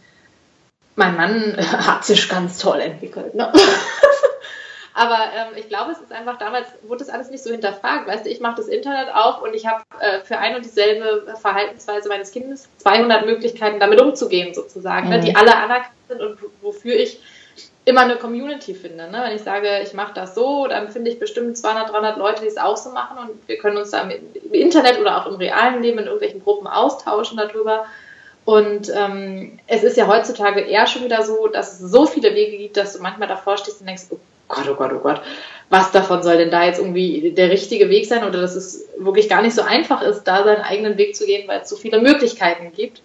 [0.96, 3.36] mein Mann hat sich ganz toll entwickelt.
[3.36, 3.52] Ne?
[4.94, 8.08] Aber ähm, ich glaube, es ist einfach, damals wurde das alles nicht so hinterfragt.
[8.08, 11.36] Weißt du, ich mache das Internet auf und ich habe äh, für ein und dieselbe
[11.42, 15.14] Verhaltensweise meines Kindes 200 Möglichkeiten, damit umzugehen, sozusagen, mhm.
[15.14, 17.22] ne, die alle anerkannt sind und wofür ich
[17.86, 19.10] immer eine Community finde.
[19.10, 19.22] Ne?
[19.24, 22.48] Wenn ich sage, ich mache das so, dann finde ich bestimmt 200, 300 Leute, die
[22.48, 24.12] es auch so machen und wir können uns da im
[24.52, 27.86] Internet oder auch im realen Leben in irgendwelchen Gruppen austauschen darüber.
[28.46, 32.58] Und ähm, es ist ja heutzutage eher schon wieder so, dass es so viele Wege
[32.58, 34.18] gibt, dass du manchmal davor stehst und denkst, oh
[34.48, 35.22] Gott, oh Gott, oh Gott,
[35.70, 39.30] was davon soll denn da jetzt irgendwie der richtige Weg sein oder dass es wirklich
[39.30, 42.02] gar nicht so einfach ist, da seinen eigenen Weg zu gehen, weil es so viele
[42.02, 43.02] Möglichkeiten gibt.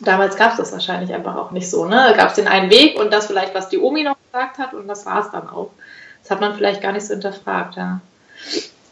[0.00, 1.84] Damals gab es das wahrscheinlich einfach auch nicht so.
[1.84, 1.96] Ne?
[1.96, 4.74] Da gab es den einen Weg und das vielleicht, was die Omi noch gesagt hat
[4.74, 5.70] und das war es dann auch.
[6.22, 7.76] Das hat man vielleicht gar nicht so hinterfragt.
[7.76, 8.00] Ja.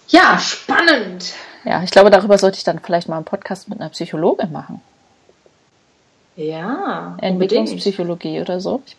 [0.09, 1.35] ja, spannend.
[1.65, 4.81] Ja, ich glaube, darüber sollte ich dann vielleicht mal einen Podcast mit einer Psychologin machen.
[6.37, 7.17] Ja.
[7.21, 8.83] Entwicklungspsychologie oder so.
[8.87, 8.97] Ich,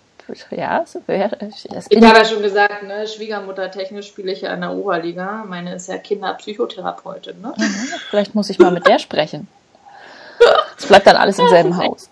[0.51, 1.37] ja, so wäre.
[1.41, 1.65] Ich
[2.03, 5.45] habe ja schon gesagt, ne, Schwiegermutter technisch spiele ich ja in der Oberliga.
[5.47, 7.41] Meine ist ja Kinderpsychotherapeutin.
[7.41, 7.53] Ne?
[7.57, 9.47] Mhm, vielleicht muss ich mal mit der sprechen.
[10.77, 12.09] Es bleibt dann alles im selben Haus.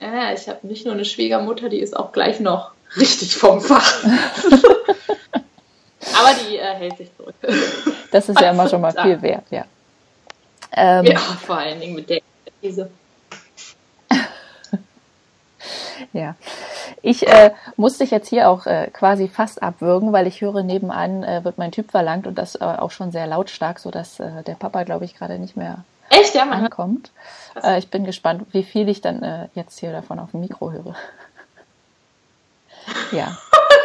[0.00, 4.04] Ja, ich habe nicht nur eine Schwiegermutter, die ist auch gleich noch richtig vom Fach.
[6.16, 7.34] Aber die äh, hält sich zurück.
[8.10, 9.64] Das ist ja immer schon mal viel wert, ja.
[10.76, 12.20] Ähm, ja, vor allen Dingen mit der
[12.60, 12.90] Krise.
[16.12, 16.34] ja.
[17.00, 21.22] Ich äh, muss dich jetzt hier auch äh, quasi fast abwürgen, weil ich höre, nebenan
[21.22, 24.54] äh, wird mein Typ verlangt und das äh, auch schon sehr lautstark, sodass äh, der
[24.54, 27.10] Papa, glaube ich, gerade nicht mehr Echt, ja, ankommt.
[27.62, 30.72] Äh, ich bin gespannt, wie viel ich dann äh, jetzt hier davon auf dem Mikro
[30.72, 30.94] höre.
[33.12, 33.36] ja.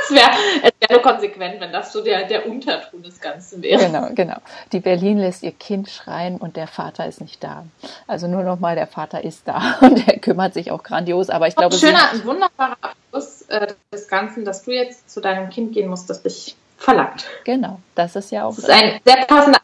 [0.04, 0.32] es wäre
[0.80, 3.86] wär nur konsequent, wenn das so der, der Unterton des Ganzen wäre.
[3.86, 4.38] Genau, genau.
[4.72, 7.66] Die Berlin lässt ihr Kind schreien und der Vater ist nicht da.
[8.08, 11.30] Also nur nochmal, der Vater ist da und er kümmert sich auch grandios.
[11.30, 15.22] Aber ich glaube, ein schöner, ein wunderbarer Abschluss äh, des Ganzen, dass du jetzt zu
[15.22, 17.26] deinem Kind gehen musst, das dich verlangt.
[17.44, 18.56] Genau, das ist ja auch.
[18.56, 19.60] Das ist ein sehr passender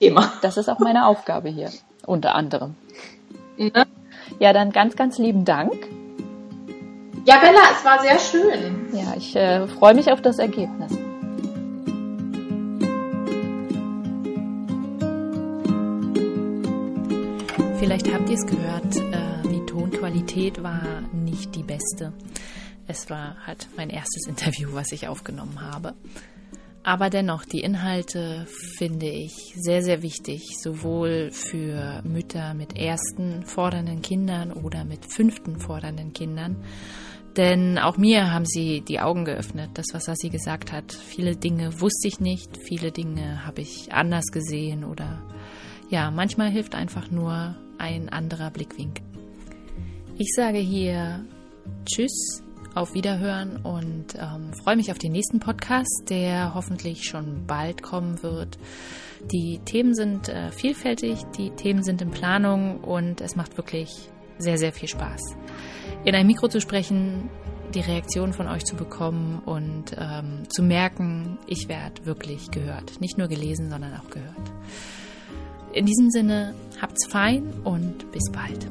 [0.00, 0.32] Thema.
[0.42, 1.70] Das ist auch meine Aufgabe hier,
[2.06, 2.74] unter anderem.
[3.56, 3.86] Ne?
[4.38, 5.74] Ja, dann ganz, ganz lieben Dank.
[7.24, 8.88] Ja, Bella, es war sehr schön.
[8.92, 10.96] Ja, ich äh, freue mich auf das Ergebnis.
[17.78, 20.80] Vielleicht habt ihr es gehört, äh, die Tonqualität war
[21.12, 22.12] nicht die beste.
[22.86, 25.94] Es war halt mein erstes Interview, was ich aufgenommen habe.
[26.82, 34.00] Aber dennoch, die Inhalte finde ich sehr, sehr wichtig, sowohl für Mütter mit ersten fordernden
[34.00, 36.56] Kindern oder mit fünften fordernden Kindern.
[37.36, 40.92] Denn auch mir haben sie die Augen geöffnet, das, was sie gesagt hat.
[40.92, 45.22] Viele Dinge wusste ich nicht, viele Dinge habe ich anders gesehen oder
[45.90, 49.04] ja, manchmal hilft einfach nur ein anderer Blickwinkel.
[50.16, 51.24] Ich sage hier
[51.84, 52.42] Tschüss
[52.78, 58.22] auf Wiederhören und ähm, freue mich auf den nächsten Podcast, der hoffentlich schon bald kommen
[58.22, 58.56] wird.
[59.32, 63.90] Die Themen sind äh, vielfältig, die Themen sind in Planung und es macht wirklich
[64.38, 65.20] sehr, sehr viel Spaß.
[66.04, 67.28] In ein Mikro zu sprechen,
[67.74, 73.00] die Reaktion von euch zu bekommen und ähm, zu merken, ich werde wirklich gehört.
[73.00, 74.52] Nicht nur gelesen, sondern auch gehört.
[75.72, 78.70] In diesem Sinne, habt's fein und bis bald.